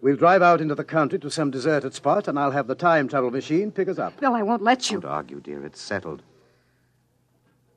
We'll 0.00 0.14
drive 0.14 0.40
out 0.40 0.60
into 0.60 0.76
the 0.76 0.84
country 0.84 1.18
to 1.18 1.32
some 1.32 1.50
deserted 1.50 1.94
spot, 1.94 2.28
and 2.28 2.38
I'll 2.38 2.52
have 2.52 2.68
the 2.68 2.76
time 2.76 3.08
travel 3.08 3.32
machine 3.32 3.72
pick 3.72 3.88
us 3.88 3.98
up. 3.98 4.20
Bill, 4.20 4.34
I 4.34 4.42
won't 4.42 4.62
let 4.62 4.88
you. 4.88 5.00
Don't 5.00 5.10
argue, 5.10 5.40
dear. 5.40 5.66
It's 5.66 5.80
settled. 5.80 6.22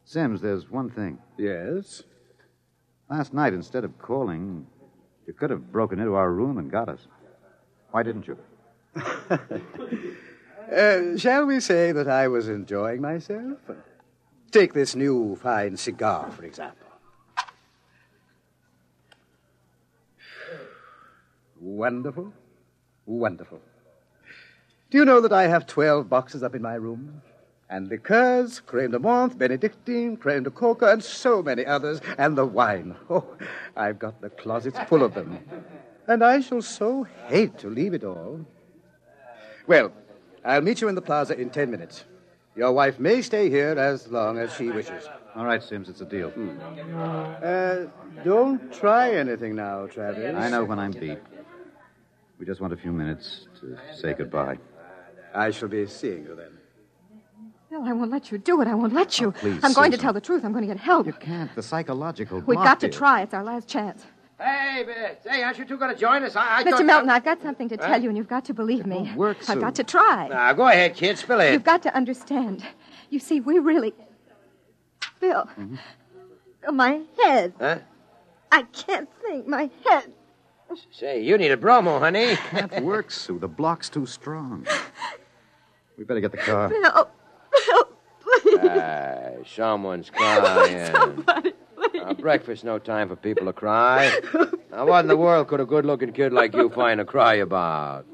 Sims, 0.03 0.39
there's 0.41 0.69
one 0.69 0.91
thing. 0.91 1.17
Yes? 1.39 2.03
Last 3.09 3.33
night, 3.33 3.53
instead 3.53 3.83
of 3.83 3.97
calling, 3.97 4.67
you 5.25 5.33
could 5.33 5.49
have 5.49 5.71
broken 5.71 5.97
into 5.99 6.13
our 6.13 6.31
room 6.31 6.59
and 6.59 6.69
got 6.69 6.89
us. 6.89 7.07
Why 7.89 8.03
didn't 8.03 8.27
you? 8.27 8.37
Uh, 10.71 11.17
shall 11.17 11.45
we 11.45 11.59
say 11.59 11.91
that 11.91 12.07
I 12.07 12.27
was 12.27 12.49
enjoying 12.49 13.01
myself? 13.01 13.57
Take 14.51 14.73
this 14.73 14.95
new 14.95 15.35
fine 15.35 15.77
cigar, 15.77 16.31
for 16.31 16.43
example. 16.43 16.87
Wonderful. 21.59 22.33
Wonderful. 23.05 23.59
Do 24.89 24.97
you 24.97 25.05
know 25.05 25.21
that 25.21 25.33
I 25.33 25.47
have 25.47 25.67
12 25.67 26.09
boxes 26.09 26.43
up 26.43 26.55
in 26.55 26.61
my 26.61 26.75
room? 26.75 27.21
And 27.69 27.87
liqueurs, 27.87 28.59
creme 28.59 28.91
de 28.91 28.99
menthe, 28.99 29.37
Benedictine, 29.37 30.17
creme 30.17 30.43
de 30.43 30.51
cacao, 30.51 30.87
and 30.87 31.03
so 31.03 31.41
many 31.41 31.65
others. 31.65 31.99
And 32.17 32.37
the 32.37 32.45
wine. 32.45 32.95
Oh, 33.09 33.25
I've 33.75 33.99
got 33.99 34.21
the 34.21 34.29
closets 34.29 34.79
full 34.87 35.03
of 35.03 35.13
them. 35.13 35.39
And 36.07 36.23
I 36.23 36.39
shall 36.39 36.61
so 36.61 37.03
hate 37.27 37.57
to 37.59 37.69
leave 37.69 37.93
it 37.93 38.03
all. 38.03 38.45
Well, 39.65 39.91
I'll 40.45 40.61
meet 40.61 40.79
you 40.81 40.87
in 40.87 40.95
the 40.95 41.01
plaza 41.01 41.37
in 41.39 41.49
ten 41.49 41.71
minutes. 41.71 42.05
Your 42.55 42.71
wife 42.71 42.99
may 42.99 43.21
stay 43.21 43.49
here 43.49 43.77
as 43.77 44.07
long 44.07 44.37
as 44.37 44.53
she 44.53 44.69
wishes. 44.69 45.09
All 45.35 45.45
right, 45.45 45.61
Sims, 45.61 45.89
it's 45.89 45.99
a 45.99 46.05
deal. 46.05 46.31
Uh, 47.43 47.87
don't 48.23 48.71
try 48.73 49.13
anything 49.15 49.55
now, 49.55 49.87
Travis. 49.87 50.33
I 50.35 50.49
know 50.49 50.63
when 50.63 50.79
I'm 50.79 50.91
beat. 50.91 51.19
We 52.39 52.45
just 52.45 52.61
want 52.61 52.71
a 52.71 52.77
few 52.77 52.93
minutes 52.93 53.47
to 53.59 53.77
say 53.93 54.13
goodbye. 54.13 54.57
I 55.33 55.51
shall 55.51 55.67
be 55.67 55.85
seeing 55.87 56.23
you 56.23 56.35
then. 56.35 56.51
Bill, 57.69 57.83
I 57.83 57.91
won't 57.91 58.11
let 58.11 58.31
you 58.31 58.37
do 58.37 58.61
it. 58.61 58.67
I 58.67 58.75
won't 58.75 58.93
let 58.93 59.19
you. 59.19 59.27
Oh, 59.27 59.31
please, 59.31 59.59
I'm 59.63 59.73
going 59.73 59.91
to 59.91 59.97
tell 59.97 60.13
the 60.13 60.21
truth. 60.21 60.45
I'm 60.45 60.53
going 60.53 60.65
to 60.67 60.73
get 60.73 60.81
help. 60.81 61.07
You 61.07 61.13
can't. 61.13 61.53
The 61.55 61.63
psychological. 61.63 62.39
We've 62.45 62.57
got 62.57 62.79
to 62.81 62.87
here. 62.87 62.93
try. 62.93 63.21
It's 63.23 63.33
our 63.33 63.43
last 63.43 63.67
chance. 63.67 64.05
Hey, 64.39 64.83
but, 64.85 65.31
hey, 65.31 65.43
aren't 65.43 65.57
you 65.57 65.65
two 65.65 65.77
going 65.77 65.93
to 65.93 65.99
join 65.99 66.23
us? 66.23 66.35
I, 66.35 66.57
I 66.59 66.63
Mr. 66.63 66.71
thought- 66.71 66.85
Melton, 66.85 67.09
I've 67.09 67.23
got 67.23 67.41
something 67.41 67.69
to 67.69 67.77
Huh? 67.77 67.87
tell 67.87 68.01
you, 68.03 68.09
and 68.09 68.17
you've 68.17 68.27
got 68.27 68.43
to 68.45 68.53
believe 68.53 68.85
me. 68.85 68.97
won't 68.97 69.15
work, 69.15 69.37
I've 69.49 69.61
got 69.61 69.75
to 69.75 69.83
try. 69.83 70.27
Now, 70.27 70.51
go 70.53 70.67
ahead, 70.67 70.93
kid. 70.95 71.17
Spill 71.17 71.39
it. 71.39 71.53
You've 71.53 71.63
got 71.63 71.81
to 71.83 71.95
understand. 71.95 72.63
You 73.09 73.19
see, 73.19 73.39
we 73.39 73.59
really. 73.59 73.93
Bill. 75.21 75.45
Mm-hmm. 75.57 75.75
Bill, 76.61 76.71
my 76.73 77.01
head. 77.21 77.53
Huh? 77.59 77.79
I 78.51 78.63
can't 78.63 79.07
think. 79.21 79.47
My 79.47 79.69
head. 79.87 80.11
Say, 80.91 81.21
you 81.21 81.37
need 81.37 81.51
a 81.51 81.57
bromo, 81.57 81.99
honey. 81.99 82.35
Can't 82.35 82.83
work, 82.83 83.11
Sue. 83.11 83.39
The 83.39 83.47
block's 83.47 83.87
too 83.89 84.05
strong. 84.05 84.65
We 85.97 86.03
better 86.03 86.19
get 86.19 86.31
the 86.31 86.37
car. 86.37 86.67
Bill. 86.69 87.09
Bill, 87.67 87.87
please. 88.19 88.59
Ah, 88.63 89.29
someone's 89.45 90.09
crying. 90.09 90.93
Somebody, 90.93 91.53
please. 91.91 92.01
Now, 92.03 92.13
breakfast, 92.13 92.63
no 92.63 92.79
time 92.79 93.09
for 93.09 93.15
people 93.15 93.45
to 93.45 93.53
cry. 93.53 94.11
Now, 94.71 94.85
what 94.87 94.99
in 95.01 95.07
the 95.07 95.17
world 95.17 95.47
could 95.47 95.59
a 95.59 95.65
good-looking 95.65 96.13
kid 96.13 96.33
like 96.33 96.53
you 96.53 96.69
find 96.69 96.97
to 96.99 97.05
cry 97.05 97.35
about? 97.35 98.05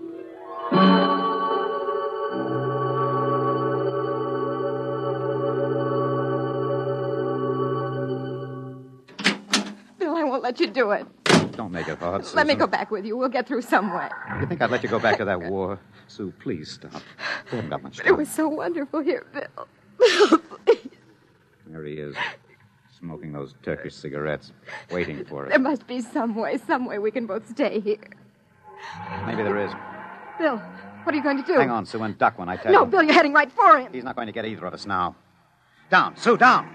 Bill, 9.99 10.15
I 10.15 10.23
won't 10.23 10.43
let 10.43 10.59
you 10.59 10.67
do 10.67 10.91
it. 10.91 11.05
Don't 11.55 11.71
make 11.71 11.87
it 11.87 11.99
hard, 11.99 12.23
Susan. 12.23 12.37
Let 12.37 12.47
me 12.47 12.55
go 12.55 12.65
back 12.67 12.91
with 12.91 13.05
you. 13.05 13.17
We'll 13.17 13.29
get 13.29 13.47
through 13.47 13.61
some 13.61 13.93
way. 13.93 14.09
You 14.39 14.47
think 14.47 14.61
I'd 14.61 14.71
let 14.71 14.83
you 14.83 14.89
go 14.89 14.99
back 14.99 15.17
to 15.17 15.25
that 15.25 15.41
war? 15.41 15.79
Sue, 16.07 16.33
please 16.39 16.71
stop. 16.71 17.01
We 17.51 17.57
haven't 17.57 17.69
got 17.69 17.83
much 17.83 17.99
It 18.05 18.13
was 18.13 18.29
so 18.29 18.47
wonderful 18.47 19.01
here, 19.01 19.25
Bill. 19.33 19.67
Bill, 19.99 20.37
please. 20.65 20.89
There 21.67 21.83
he 21.85 21.93
is, 21.93 22.15
smoking 23.01 23.33
those 23.33 23.55
Turkish 23.63 23.95
cigarettes, 23.95 24.51
waiting 24.91 25.25
for 25.25 25.45
it. 25.45 25.49
There 25.49 25.59
must 25.59 25.87
be 25.87 26.01
some 26.01 26.35
way, 26.35 26.57
some 26.57 26.85
way 26.85 26.99
we 26.99 27.09
can 27.11 27.25
both 27.25 27.49
stay 27.49 27.79
here. 27.79 27.97
Maybe 29.25 29.41
there 29.43 29.57
is. 29.65 29.71
Bill, 30.39 30.57
what 31.03 31.13
are 31.13 31.17
you 31.17 31.23
going 31.23 31.37
to 31.37 31.43
do? 31.43 31.53
Hang 31.59 31.71
on, 31.71 31.85
Sue, 31.85 32.01
and 32.03 32.17
duck 32.17 32.37
when 32.37 32.47
I 32.49 32.57
tell 32.57 32.71
No, 32.71 32.79
you. 32.79 32.85
No, 32.85 32.91
Bill, 32.91 33.03
you're 33.03 33.13
heading 33.13 33.33
right 33.33 33.51
for 33.51 33.79
him. 33.79 33.91
He's 33.91 34.03
not 34.03 34.15
going 34.15 34.27
to 34.27 34.31
get 34.33 34.45
either 34.45 34.65
of 34.65 34.73
us 34.73 34.85
now. 34.85 35.15
Down, 35.89 36.15
Sue, 36.15 36.37
down. 36.37 36.69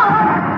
Ah! 0.00 0.54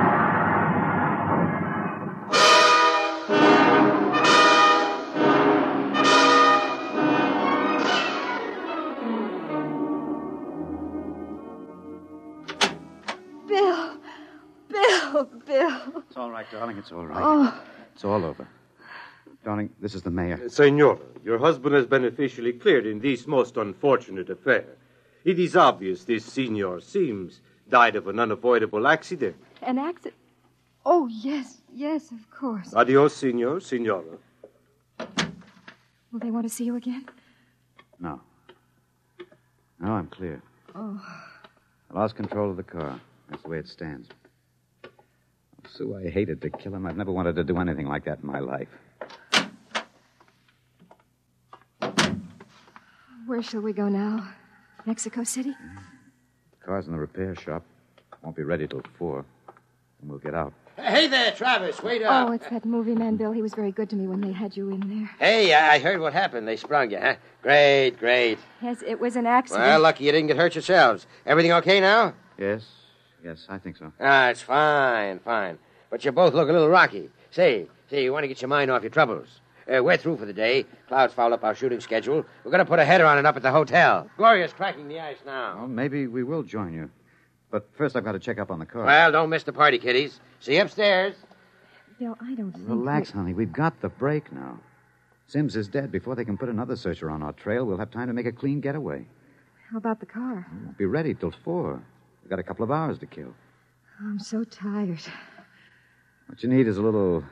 All 16.30 16.36
right, 16.36 16.46
darling. 16.52 16.78
It's 16.78 16.92
all 16.92 17.06
right. 17.06 17.20
Oh, 17.20 17.60
It's 17.92 18.04
all 18.04 18.24
over. 18.24 18.46
Darling, 19.44 19.68
this 19.80 19.96
is 19.96 20.02
the 20.02 20.12
mayor. 20.12 20.40
Uh, 20.44 20.48
senora, 20.48 20.96
your 21.24 21.38
husband 21.38 21.74
has 21.74 21.86
been 21.86 22.04
officially 22.04 22.52
cleared 22.52 22.86
in 22.86 23.00
this 23.00 23.26
most 23.26 23.56
unfortunate 23.56 24.30
affair. 24.30 24.64
It 25.24 25.40
is 25.40 25.56
obvious 25.56 26.04
this 26.04 26.24
senor 26.24 26.80
Sims 26.80 27.40
died 27.68 27.96
of 27.96 28.06
an 28.06 28.20
unavoidable 28.20 28.86
accident. 28.86 29.34
an 29.62 29.80
accident. 29.80 30.14
Oh, 30.86 31.08
yes, 31.08 31.62
yes, 31.74 32.12
of 32.12 32.30
course. 32.30 32.72
Adios, 32.74 33.16
senor, 33.16 33.58
senora. 33.58 34.16
Will 35.00 36.20
they 36.20 36.30
want 36.30 36.44
to 36.46 36.48
see 36.48 36.62
you 36.62 36.76
again? 36.76 37.06
No. 37.98 38.20
No, 39.80 39.90
I'm 39.94 40.06
clear. 40.06 40.40
Oh, 40.76 41.02
I 41.90 41.98
lost 41.98 42.14
control 42.14 42.50
of 42.52 42.56
the 42.56 42.62
car. 42.62 43.00
That's 43.28 43.42
the 43.42 43.48
way 43.48 43.58
it 43.58 43.66
stands. 43.66 44.08
Sue, 45.76 45.96
I 45.96 46.08
hated 46.10 46.42
to 46.42 46.50
kill 46.50 46.74
him. 46.74 46.86
I've 46.86 46.96
never 46.96 47.12
wanted 47.12 47.36
to 47.36 47.44
do 47.44 47.58
anything 47.58 47.86
like 47.86 48.04
that 48.04 48.20
in 48.20 48.26
my 48.26 48.40
life. 48.40 48.68
where 53.30 53.42
shall 53.42 53.60
we 53.60 53.72
go 53.72 53.88
now? 53.88 54.28
Mexico 54.86 55.22
City? 55.22 55.50
The 55.50 56.66
car's 56.66 56.86
in 56.86 56.92
the 56.92 56.98
repair 56.98 57.36
shop. 57.36 57.62
Won't 58.22 58.34
be 58.34 58.42
ready 58.42 58.66
till 58.66 58.82
four. 58.98 59.24
And 60.00 60.10
we'll 60.10 60.18
get 60.18 60.34
out. 60.34 60.52
Hey 60.76 61.06
there, 61.06 61.30
Travis. 61.32 61.80
Wait 61.82 62.02
up. 62.02 62.28
Oh, 62.28 62.32
it's 62.32 62.48
that 62.48 62.64
movie 62.64 62.94
man, 62.94 63.16
Bill. 63.16 63.30
He 63.30 63.40
was 63.40 63.54
very 63.54 63.70
good 63.70 63.88
to 63.90 63.96
me 63.96 64.08
when 64.08 64.20
they 64.20 64.32
had 64.32 64.56
you 64.56 64.70
in 64.70 64.80
there. 64.80 65.10
Hey, 65.20 65.54
I 65.54 65.74
I 65.74 65.78
heard 65.78 66.00
what 66.00 66.12
happened. 66.12 66.48
They 66.48 66.56
sprung 66.56 66.90
you, 66.90 66.98
huh? 66.98 67.14
Great, 67.42 67.98
great. 68.00 68.38
Yes, 68.60 68.82
it 68.84 68.98
was 68.98 69.14
an 69.14 69.26
accident. 69.26 69.64
Well, 69.64 69.80
lucky 69.80 70.04
you 70.04 70.12
didn't 70.12 70.26
get 70.26 70.36
hurt 70.36 70.56
yourselves. 70.56 71.06
Everything 71.24 71.52
okay 71.52 71.80
now? 71.80 72.14
Yes? 72.36 72.66
Yes, 73.24 73.46
I 73.48 73.58
think 73.58 73.76
so. 73.76 73.92
Ah, 74.00 74.28
it's 74.28 74.40
fine, 74.42 75.18
fine. 75.20 75.58
But 75.90 76.04
you 76.04 76.12
both 76.12 76.34
look 76.34 76.48
a 76.48 76.52
little 76.52 76.68
rocky. 76.68 77.10
Say, 77.30 77.66
say, 77.90 78.02
you 78.02 78.12
want 78.12 78.24
to 78.24 78.28
get 78.28 78.40
your 78.40 78.48
mind 78.48 78.70
off 78.70 78.82
your 78.82 78.90
troubles. 78.90 79.40
Uh, 79.72 79.82
we're 79.82 79.96
through 79.96 80.16
for 80.16 80.26
the 80.26 80.32
day. 80.32 80.64
Clouds 80.88 81.12
fouled 81.14 81.32
up 81.32 81.44
our 81.44 81.54
shooting 81.54 81.80
schedule. 81.80 82.24
We're 82.44 82.50
going 82.50 82.64
to 82.64 82.64
put 82.64 82.78
a 82.78 82.84
header 82.84 83.06
on 83.06 83.18
it 83.18 83.26
up 83.26 83.36
at 83.36 83.42
the 83.42 83.50
hotel. 83.52 84.08
Gloria's 84.16 84.52
cracking 84.52 84.88
the 84.88 84.98
ice 84.98 85.18
now. 85.24 85.56
Well, 85.58 85.68
maybe 85.68 86.06
we 86.06 86.24
will 86.24 86.42
join 86.42 86.72
you. 86.72 86.90
But 87.50 87.68
first, 87.76 87.94
I've 87.96 88.04
got 88.04 88.12
to 88.12 88.18
check 88.18 88.38
up 88.38 88.50
on 88.50 88.58
the 88.58 88.66
car. 88.66 88.84
Well, 88.84 89.12
don't 89.12 89.28
miss 89.30 89.42
the 89.42 89.52
party, 89.52 89.78
kiddies. 89.78 90.20
See 90.40 90.56
you 90.56 90.62
upstairs. 90.62 91.14
Bill, 91.98 92.16
I 92.20 92.34
don't 92.34 92.52
think. 92.52 92.68
Relax, 92.68 93.10
honey. 93.10 93.34
We've 93.34 93.52
got 93.52 93.80
the 93.80 93.88
break 93.88 94.32
now. 94.32 94.58
Sims 95.26 95.54
is 95.54 95.68
dead. 95.68 95.92
Before 95.92 96.14
they 96.16 96.24
can 96.24 96.36
put 96.38 96.48
another 96.48 96.74
searcher 96.74 97.10
on 97.10 97.22
our 97.22 97.32
trail, 97.32 97.64
we'll 97.64 97.78
have 97.78 97.90
time 97.90 98.08
to 98.08 98.12
make 98.14 98.26
a 98.26 98.32
clean 98.32 98.60
getaway. 98.60 99.06
How 99.70 99.78
about 99.78 100.00
the 100.00 100.06
car? 100.06 100.46
Won't 100.64 100.78
be 100.78 100.86
ready 100.86 101.14
till 101.14 101.32
four. 101.44 101.82
We've 102.30 102.36
got 102.36 102.44
a 102.44 102.46
couple 102.46 102.62
of 102.62 102.70
hours 102.70 102.96
to 103.00 103.06
kill. 103.06 103.34
Oh, 104.00 104.06
I'm 104.06 104.20
so 104.20 104.44
tired. 104.44 105.00
What 106.28 106.40
you 106.44 106.48
need 106.48 106.68
is 106.68 106.76
a 106.76 106.80
little 106.80 107.24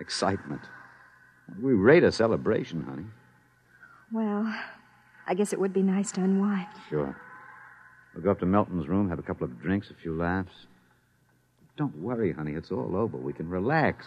excitement. 0.00 0.62
We 1.62 1.74
rate 1.74 2.02
a 2.02 2.10
celebration, 2.10 2.82
honey. 2.82 3.06
Well, 4.12 4.52
I 5.28 5.34
guess 5.34 5.52
it 5.52 5.60
would 5.60 5.72
be 5.72 5.82
nice 5.82 6.10
to 6.12 6.22
unwind. 6.22 6.66
Sure. 6.88 7.16
We'll 8.12 8.24
go 8.24 8.32
up 8.32 8.40
to 8.40 8.46
Melton's 8.46 8.88
room, 8.88 9.08
have 9.08 9.20
a 9.20 9.22
couple 9.22 9.44
of 9.44 9.56
drinks, 9.62 9.92
a 9.92 9.94
few 9.94 10.16
laughs. 10.16 10.66
Don't 11.76 11.96
worry, 11.98 12.32
honey. 12.32 12.54
It's 12.54 12.72
all 12.72 12.96
over. 12.96 13.16
We 13.18 13.32
can 13.32 13.48
relax. 13.48 14.06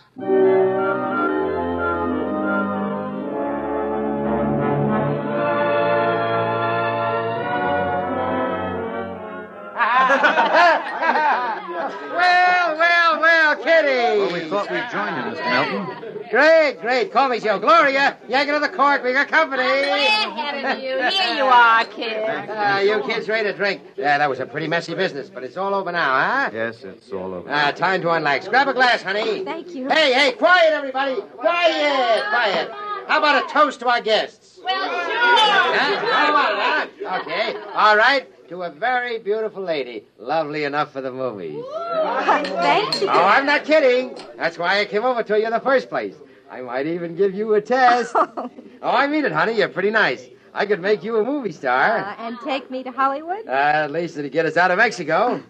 We 14.94 15.00
thought 15.00 15.10
join 15.10 15.34
you, 15.34 15.38
Mr. 15.38 15.44
Melton. 15.44 16.30
Great, 16.30 16.82
great. 16.82 17.12
Call 17.12 17.30
me 17.30 17.40
Joe. 17.40 17.60
Gloria, 17.60 18.18
yank 18.28 18.50
it 18.50 18.54
to 18.54 18.60
the 18.60 18.70
cork. 18.70 19.04
We 19.04 19.14
got 19.14 19.28
company. 19.28 19.64
Way 19.64 20.06
ahead 20.08 20.78
of 20.78 20.84
you. 20.84 21.02
Here 21.10 21.36
you 21.36 21.44
are, 21.44 21.86
kid. 21.86 22.24
Ah, 22.50 22.80
you 22.80 23.02
kids 23.04 23.28
ready 23.28 23.52
to 23.52 23.56
drink? 23.56 23.82
Yeah, 23.98 24.18
that 24.18 24.30
was 24.30 24.40
a 24.40 24.46
pretty 24.46 24.68
messy 24.68 24.96
business, 24.96 25.30
but 25.30 25.44
it's 25.44 25.58
all 25.58 25.74
over 25.74 25.92
now, 25.92 26.14
huh? 26.14 26.50
Yes, 26.54 26.84
it's 26.84 27.12
all 27.12 27.34
over. 27.34 27.50
Ah, 27.52 27.72
time 27.72 28.02
to 28.02 28.08
unlax. 28.08 28.50
Grab 28.50 28.68
a 28.68 28.74
glass, 28.74 29.02
honey. 29.04 29.44
Thank 29.44 29.76
you. 29.76 29.90
Hey, 29.90 30.14
hey, 30.14 30.32
quiet, 30.34 30.74
everybody. 30.74 31.16
Quiet, 31.16 32.24
quiet. 32.30 32.72
How 33.08 33.20
about 33.20 33.44
a 33.44 33.54
toast 33.54 33.80
to 33.82 33.88
our 33.90 34.02
guests? 34.02 34.60
Well, 34.64 34.74
Huh? 34.76 36.06
How 36.06 36.30
about 36.30 36.88
it, 36.92 37.06
huh? 37.06 37.20
Okay. 37.22 37.56
All 37.76 37.98
right. 37.98 38.28
To 38.54 38.62
a 38.62 38.70
very 38.70 39.18
beautiful 39.18 39.64
lady. 39.64 40.04
Lovely 40.20 40.64
enough 40.64 40.94
for 40.94 41.02
the 41.02 41.12
movies. 41.12 41.66
Thank 41.66 43.02
you. 43.02 43.10
Oh, 43.10 43.24
I'm 43.24 43.48
not 43.48 43.66
kidding. 43.66 44.16
That's 44.38 44.60
why 44.60 44.80
I 44.80 44.86
came 44.86 45.04
over 45.04 45.24
to 45.24 45.40
you 45.40 45.48
in 45.48 45.52
the 45.52 45.60
first 45.60 45.90
place. 45.90 46.14
I 46.52 46.62
might 46.62 46.86
even 46.86 47.16
give 47.16 47.34
you 47.34 47.56
a 47.56 47.62
test. 47.62 48.12
oh, 48.16 48.52
I 48.84 49.08
mean 49.08 49.26
it, 49.26 49.32
honey. 49.32 49.54
You're 49.54 49.70
pretty 49.70 49.90
nice. 49.90 50.28
I 50.54 50.68
could 50.68 50.82
make 50.82 51.04
you 51.04 51.18
a 51.18 51.24
movie 51.24 51.52
star. 51.52 51.98
Uh, 51.98 52.16
and 52.20 52.38
take 52.46 52.70
me 52.70 52.84
to 52.84 52.92
Hollywood? 52.92 53.48
Uh, 53.48 53.50
at 53.86 53.92
least 53.92 54.18
it'd 54.18 54.32
get 54.32 54.46
us 54.46 54.56
out 54.56 54.70
of 54.70 54.78
Mexico. 54.78 55.42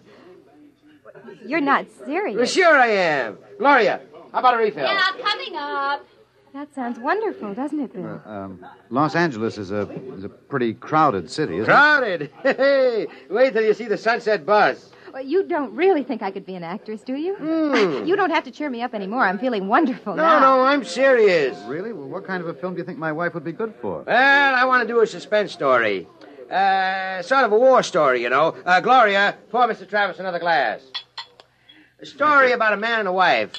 You're 1.44 1.60
not 1.60 1.84
serious. 2.06 2.36
Well, 2.38 2.46
serious. 2.46 2.52
sure 2.54 2.74
I 2.74 2.86
am. 2.86 3.38
Gloria, 3.58 4.00
how 4.32 4.38
about 4.38 4.54
a 4.54 4.56
refill? 4.56 4.84
Yeah, 4.84 5.10
coming 5.20 5.56
up. 5.56 6.06
That 6.54 6.72
sounds 6.72 7.00
wonderful, 7.00 7.52
doesn't 7.52 7.80
it, 7.80 7.92
Bill? 7.92 8.22
Um, 8.24 8.64
Los 8.88 9.16
Angeles 9.16 9.58
is 9.58 9.72
a 9.72 9.90
is 10.14 10.22
a 10.22 10.28
pretty 10.28 10.72
crowded 10.72 11.28
city, 11.28 11.54
isn't 11.54 11.64
Crowded. 11.66 12.30
Hey, 12.44 13.08
wait 13.28 13.52
till 13.52 13.64
you 13.64 13.74
see 13.74 13.86
the 13.86 13.98
sunset 13.98 14.46
buzz. 14.46 14.92
Well, 15.12 15.24
you 15.24 15.42
don't 15.42 15.74
really 15.74 16.04
think 16.04 16.22
I 16.22 16.30
could 16.30 16.46
be 16.46 16.54
an 16.54 16.62
actress, 16.62 17.02
do 17.02 17.14
you? 17.16 17.34
Hmm. 17.34 18.04
You 18.08 18.14
don't 18.14 18.30
have 18.30 18.44
to 18.44 18.52
cheer 18.52 18.70
me 18.70 18.82
up 18.82 18.94
anymore. 18.94 19.24
I'm 19.24 19.38
feeling 19.40 19.66
wonderful 19.66 20.14
No, 20.14 20.22
now. 20.22 20.38
no, 20.38 20.56
no, 20.58 20.62
I'm 20.62 20.84
serious. 20.84 21.58
Really? 21.66 21.92
Well, 21.92 22.08
what 22.08 22.24
kind 22.24 22.40
of 22.40 22.48
a 22.48 22.54
film 22.54 22.74
do 22.74 22.78
you 22.78 22.84
think 22.84 22.98
my 22.98 23.10
wife 23.10 23.34
would 23.34 23.44
be 23.44 23.52
good 23.52 23.74
for? 23.82 24.04
Well, 24.06 24.54
I 24.54 24.64
want 24.64 24.80
to 24.86 24.88
do 24.94 25.00
a 25.00 25.06
suspense 25.08 25.50
story. 25.52 26.06
Uh, 26.48 27.20
sort 27.22 27.44
of 27.44 27.50
a 27.50 27.58
war 27.58 27.82
story, 27.82 28.22
you 28.22 28.30
know. 28.30 28.54
Uh, 28.64 28.80
Gloria, 28.80 29.36
pour 29.50 29.66
Mr. 29.66 29.88
Travis 29.88 30.20
another 30.20 30.38
glass. 30.38 30.82
A 32.00 32.06
story 32.06 32.52
about 32.52 32.72
a 32.74 32.76
man 32.76 33.00
and 33.00 33.08
a 33.08 33.12
wife. 33.12 33.50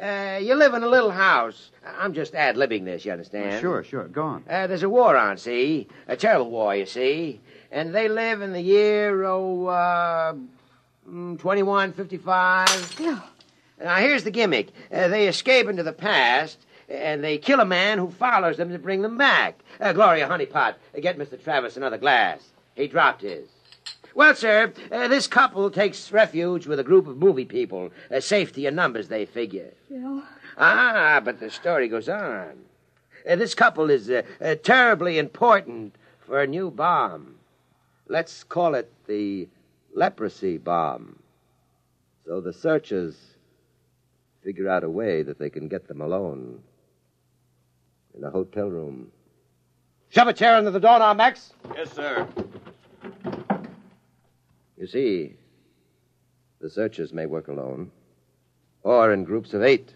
Uh, 0.00 0.38
you 0.42 0.54
live 0.54 0.74
in 0.74 0.82
a 0.84 0.88
little 0.88 1.10
house. 1.10 1.70
I'm 1.98 2.12
just 2.14 2.34
ad 2.34 2.56
libbing 2.56 2.84
this, 2.84 3.04
you 3.04 3.12
understand? 3.12 3.60
Sure, 3.60 3.82
sure. 3.84 4.04
Go 4.08 4.22
on. 4.22 4.44
Uh, 4.48 4.66
there's 4.66 4.82
a 4.82 4.88
war 4.88 5.16
on, 5.16 5.36
see? 5.38 5.86
A 6.08 6.16
terrible 6.16 6.50
war, 6.50 6.74
you 6.74 6.86
see. 6.86 7.40
and 7.70 7.94
they 7.94 8.08
live 8.08 8.42
in 8.42 8.52
the 8.52 8.60
year, 8.60 9.24
oh, 9.24 9.66
uh, 9.66 10.32
mm, 11.08 11.38
2155. 11.38 12.94
Bill. 12.98 13.22
Now, 13.82 13.96
here's 13.96 14.24
the 14.24 14.30
gimmick. 14.30 14.68
Uh, 14.92 15.08
they 15.08 15.28
escape 15.28 15.68
into 15.68 15.82
the 15.82 15.92
past, 15.92 16.58
and 16.88 17.22
they 17.22 17.38
kill 17.38 17.60
a 17.60 17.64
man 17.66 17.98
who 17.98 18.10
follows 18.10 18.56
them 18.56 18.70
to 18.72 18.78
bring 18.78 19.02
them 19.02 19.18
back. 19.18 19.58
Uh, 19.80 19.92
Gloria 19.92 20.26
Honeypot, 20.28 20.74
uh, 20.96 21.00
get 21.00 21.18
Mr. 21.18 21.42
Travis 21.42 21.76
another 21.76 21.98
glass. 21.98 22.40
He 22.74 22.86
dropped 22.88 23.22
his. 23.22 23.48
Well, 24.14 24.34
sir, 24.34 24.72
uh, 24.90 25.08
this 25.08 25.26
couple 25.26 25.70
takes 25.70 26.10
refuge 26.10 26.66
with 26.66 26.80
a 26.80 26.84
group 26.84 27.06
of 27.06 27.18
movie 27.18 27.44
people. 27.44 27.90
Uh, 28.10 28.20
safety 28.20 28.64
in 28.66 28.74
numbers, 28.74 29.08
they 29.08 29.26
figure. 29.26 29.72
Bill. 29.90 30.22
Ah, 30.56 31.20
but 31.24 31.38
the 31.38 31.50
story 31.50 31.88
goes 31.88 32.08
on. 32.08 32.52
Uh, 33.28 33.36
this 33.36 33.54
couple 33.54 33.90
is 33.90 34.08
uh, 34.08 34.22
uh, 34.40 34.54
terribly 34.54 35.18
important 35.18 35.94
for 36.20 36.40
a 36.40 36.46
new 36.46 36.70
bomb. 36.70 37.34
Let's 38.08 38.44
call 38.44 38.74
it 38.74 38.90
the 39.06 39.48
leprosy 39.94 40.58
bomb. 40.58 41.18
So 42.24 42.40
the 42.40 42.52
searchers 42.52 43.16
figure 44.42 44.68
out 44.68 44.84
a 44.84 44.90
way 44.90 45.22
that 45.22 45.38
they 45.38 45.50
can 45.50 45.68
get 45.68 45.88
them 45.88 46.00
alone 46.00 46.60
in 48.16 48.24
a 48.24 48.30
hotel 48.30 48.68
room. 48.68 49.10
Shove 50.08 50.28
a 50.28 50.32
chair 50.32 50.54
under 50.54 50.70
the 50.70 50.80
door 50.80 51.00
now, 51.00 51.12
Max. 51.12 51.52
Yes, 51.74 51.92
sir. 51.92 52.26
You 54.78 54.86
see, 54.86 55.34
the 56.60 56.70
searchers 56.70 57.12
may 57.12 57.26
work 57.26 57.48
alone, 57.48 57.90
or 58.82 59.12
in 59.12 59.24
groups 59.24 59.52
of 59.52 59.62
eight, 59.62 59.95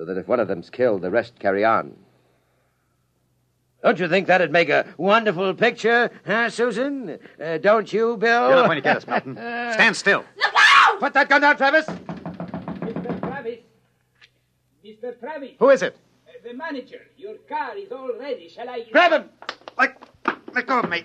so 0.00 0.06
that 0.06 0.16
if 0.16 0.26
one 0.26 0.40
of 0.40 0.48
them's 0.48 0.70
killed, 0.70 1.02
the 1.02 1.10
rest 1.10 1.38
carry 1.38 1.62
on. 1.62 1.94
Don't 3.82 3.98
you 3.98 4.08
think 4.08 4.28
that'd 4.28 4.50
make 4.50 4.70
a 4.70 4.86
wonderful 4.96 5.52
picture, 5.52 6.10
huh, 6.24 6.48
Susan? 6.48 7.18
Uh, 7.38 7.58
don't 7.58 7.92
you, 7.92 8.16
Bill? 8.16 8.48
You're 8.48 8.56
not 8.56 8.64
going 8.64 8.76
to 8.76 8.80
get 8.80 8.96
us, 8.96 9.06
Melton. 9.06 9.34
Stand 9.36 9.94
still. 9.94 10.24
Look 10.38 10.54
out! 10.56 11.00
Put 11.00 11.12
that 11.12 11.28
gun 11.28 11.42
down, 11.42 11.54
Travis. 11.58 11.84
Mr. 11.84 13.20
Travis. 13.20 13.58
Mr. 14.82 15.20
Travis. 15.20 15.50
Who 15.58 15.68
is 15.68 15.82
it? 15.82 15.94
Uh, 16.26 16.48
the 16.48 16.54
manager. 16.54 17.02
Your 17.18 17.34
car 17.46 17.76
is 17.76 17.92
all 17.92 18.12
ready. 18.18 18.48
Shall 18.48 18.70
I... 18.70 18.86
Grab 18.90 19.12
him. 19.12 19.28
Let, 19.76 20.02
let 20.54 20.66
go 20.66 20.80
of 20.80 20.88
me. 20.88 21.04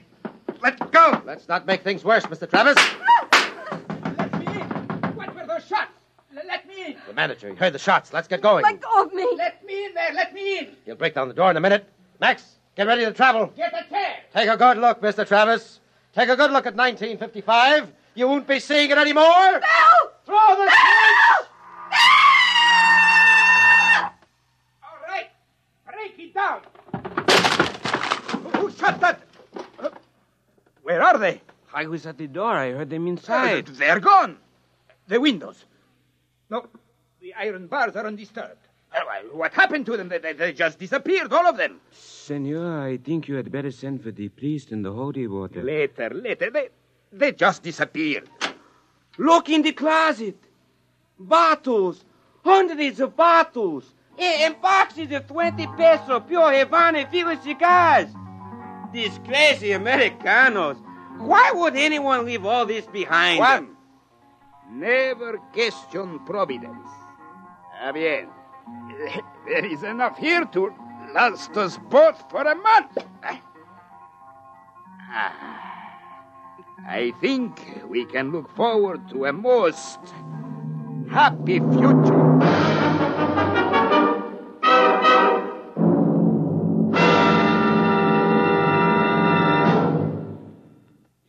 Let 0.64 0.90
go. 0.94 1.22
Let's 1.26 1.50
not 1.50 1.66
make 1.66 1.84
things 1.84 2.06
worse, 2.06 2.26
Mr. 2.28 2.50
Travis. 2.50 2.78
Me. 6.88 6.98
The 7.08 7.14
manager, 7.14 7.50
he 7.50 7.56
heard 7.56 7.74
the 7.74 7.80
shots. 7.80 8.14
Let's 8.14 8.28
get 8.28 8.42
going. 8.42 8.64
Let 8.64 8.82
go 8.82 9.04
of 9.04 9.14
me. 9.14 9.28
Let 9.38 9.66
me 9.66 9.86
in 9.86 9.94
there. 9.94 10.14
Let 10.14 10.34
me 10.34 10.60
in. 10.60 10.68
He'll 10.86 10.96
break 10.96 11.14
down 11.16 11.28
the 11.28 11.34
door 11.34 11.52
in 11.52 11.58
a 11.58 11.62
minute. 11.62 11.88
Max, 12.20 12.56
get 12.76 12.88
ready 12.88 13.06
to 13.06 13.12
travel. 13.12 13.48
Get 13.56 13.74
a 13.74 13.90
chair. 13.90 14.18
Take 14.34 14.50
a 14.50 14.58
good 14.58 14.78
look, 14.78 15.02
Mr. 15.02 15.28
Travis. 15.28 15.80
Take 16.14 16.30
a 16.30 16.36
good 16.36 16.52
look 16.52 16.66
at 16.66 16.76
1955. 16.76 17.92
You 18.16 18.28
won't 18.28 18.48
be 18.48 18.60
seeing 18.60 18.90
it 18.92 18.98
anymore. 18.98 19.24
Bill! 19.52 20.12
Throw 20.26 20.56
the 20.56 20.72
switch! 20.72 21.48
All 24.84 24.98
right. 25.08 25.28
Break 25.86 26.18
it 26.20 26.34
down. 26.34 26.62
Who 28.56 28.72
shot 28.72 29.02
that? 29.02 29.22
Uh, 29.78 29.90
Where 30.84 31.04
are 31.04 31.18
they? 31.18 31.42
I 31.74 31.88
was 31.88 32.06
at 32.06 32.18
the 32.18 32.28
door. 32.28 32.54
I 32.54 32.72
heard 32.72 32.90
them 32.90 33.08
inside. 33.08 33.68
They're 33.68 34.00
gone. 34.00 34.38
The 35.10 35.20
windows. 35.20 35.66
No, 36.50 36.68
the 37.22 37.34
iron 37.34 37.68
bars 37.68 37.96
are 37.96 38.06
undisturbed. 38.06 38.68
Uh, 38.94 39.02
What 39.34 39.54
happened 39.54 39.86
to 39.88 39.98
them? 39.98 40.10
They, 40.10 40.20
they, 40.20 40.34
they 40.34 40.54
just 40.54 40.80
disappeared, 40.80 41.34
all 41.34 41.46
of 41.48 41.58
them. 41.58 41.82
Senor, 41.92 42.82
I 42.82 42.98
think 42.98 43.28
you 43.28 43.36
had 43.36 43.52
better 43.52 43.72
send 43.72 44.02
for 44.04 44.12
the 44.12 44.30
priest 44.30 44.72
and 44.72 44.86
the 44.86 44.92
holy 44.94 45.28
water. 45.28 45.62
Later, 45.64 46.10
later. 46.12 46.50
They, 46.50 46.70
they 47.12 47.32
just 47.32 47.64
disappeared. 47.64 48.30
Look 49.18 49.50
in 49.50 49.64
the 49.64 49.72
closet. 49.72 50.38
Bottles. 51.20 52.04
Hundreds 52.44 53.00
of 53.00 53.16
bottles. 53.16 53.94
And 54.18 54.60
boxes 54.62 55.12
of 55.12 55.28
20 55.28 55.68
peso 55.78 56.20
pure 56.22 56.54
Havana 56.54 57.08
Fila 57.10 57.42
cigars. 57.42 58.08
These 58.94 59.20
crazy 59.26 59.72
Americanos. 59.74 60.78
Why 61.18 61.52
would 61.54 61.76
anyone 61.76 62.26
leave 62.26 62.46
all 62.46 62.66
this 62.66 62.86
behind? 62.86 63.40
Juan, 63.40 63.75
never 64.70 65.38
question 65.54 66.20
providence. 66.26 66.90
Ah, 67.82 67.92
bien. 67.92 68.30
There 69.46 69.66
is 69.66 69.84
enough 69.84 70.18
here 70.18 70.46
to 70.46 70.74
last 71.14 71.56
us 71.56 71.78
both 71.90 72.30
for 72.32 72.42
a 72.42 72.56
month. 72.56 72.98
Ah, 75.18 75.32
I 76.88 77.12
think 77.22 77.62
we 77.88 78.06
can 78.06 78.32
look 78.32 78.50
forward 78.56 79.08
to 79.10 79.26
a 79.26 79.34
most 79.34 80.00
happy 81.12 81.60
future. 81.60 82.05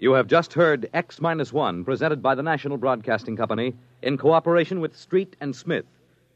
You 0.06 0.12
have 0.12 0.28
just 0.28 0.52
heard 0.52 0.88
X 0.94 1.20
Minus 1.20 1.52
One, 1.52 1.84
presented 1.84 2.22
by 2.22 2.36
the 2.36 2.42
National 2.44 2.76
Broadcasting 2.76 3.36
Company 3.36 3.74
in 4.02 4.16
cooperation 4.16 4.78
with 4.78 4.96
Street 4.96 5.34
and 5.40 5.52
Smith, 5.52 5.84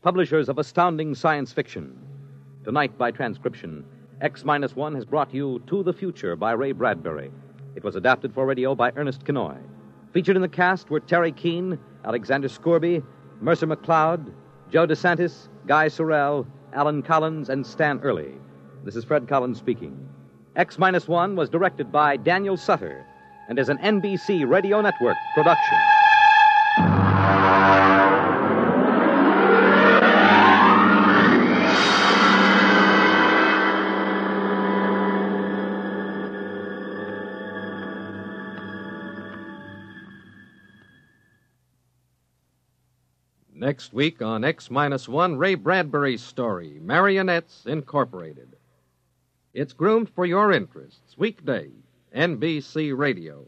publishers 0.02 0.48
of 0.48 0.58
astounding 0.58 1.14
science 1.14 1.52
fiction. 1.52 1.96
Tonight, 2.64 2.98
by 2.98 3.12
transcription, 3.12 3.84
X 4.20 4.44
Minus 4.44 4.74
One 4.74 4.92
has 4.96 5.04
brought 5.04 5.32
you 5.32 5.62
To 5.68 5.84
the 5.84 5.92
Future 5.92 6.34
by 6.34 6.50
Ray 6.50 6.72
Bradbury. 6.72 7.30
It 7.76 7.84
was 7.84 7.94
adapted 7.94 8.34
for 8.34 8.44
radio 8.44 8.74
by 8.74 8.90
Ernest 8.96 9.24
Kinoy. 9.24 9.56
Featured 10.12 10.34
in 10.34 10.42
the 10.42 10.48
cast 10.48 10.90
were 10.90 10.98
Terry 10.98 11.30
Keane, 11.30 11.78
Alexander 12.04 12.48
Scourby, 12.48 13.04
Mercer 13.40 13.68
McLeod, 13.68 14.32
Joe 14.72 14.88
DeSantis, 14.88 15.46
Guy 15.68 15.86
Sorel, 15.86 16.44
Alan 16.72 17.04
Collins, 17.04 17.48
and 17.48 17.64
Stan 17.64 18.00
Early. 18.00 18.34
This 18.82 18.96
is 18.96 19.04
Fred 19.04 19.28
Collins 19.28 19.58
speaking. 19.58 20.08
X 20.56 20.76
Minus 20.76 21.06
One 21.06 21.36
was 21.36 21.48
directed 21.48 21.92
by 21.92 22.16
Daniel 22.16 22.56
Sutter 22.56 23.06
and 23.50 23.58
is 23.58 23.68
an 23.68 23.78
NBC 23.78 24.48
Radio 24.48 24.80
Network 24.80 25.16
production. 25.34 25.76
Next 43.52 43.92
week 43.92 44.22
on 44.22 44.44
X 44.44 44.70
Minus 44.70 45.08
One, 45.08 45.36
Ray 45.36 45.56
Bradbury's 45.56 46.22
story, 46.22 46.78
Marionettes 46.80 47.64
Incorporated. 47.66 48.54
It's 49.52 49.72
groomed 49.72 50.08
for 50.08 50.24
your 50.24 50.52
interests. 50.52 51.18
Weekday, 51.18 51.70
NBC 52.14 52.96
Radio. 52.96 53.46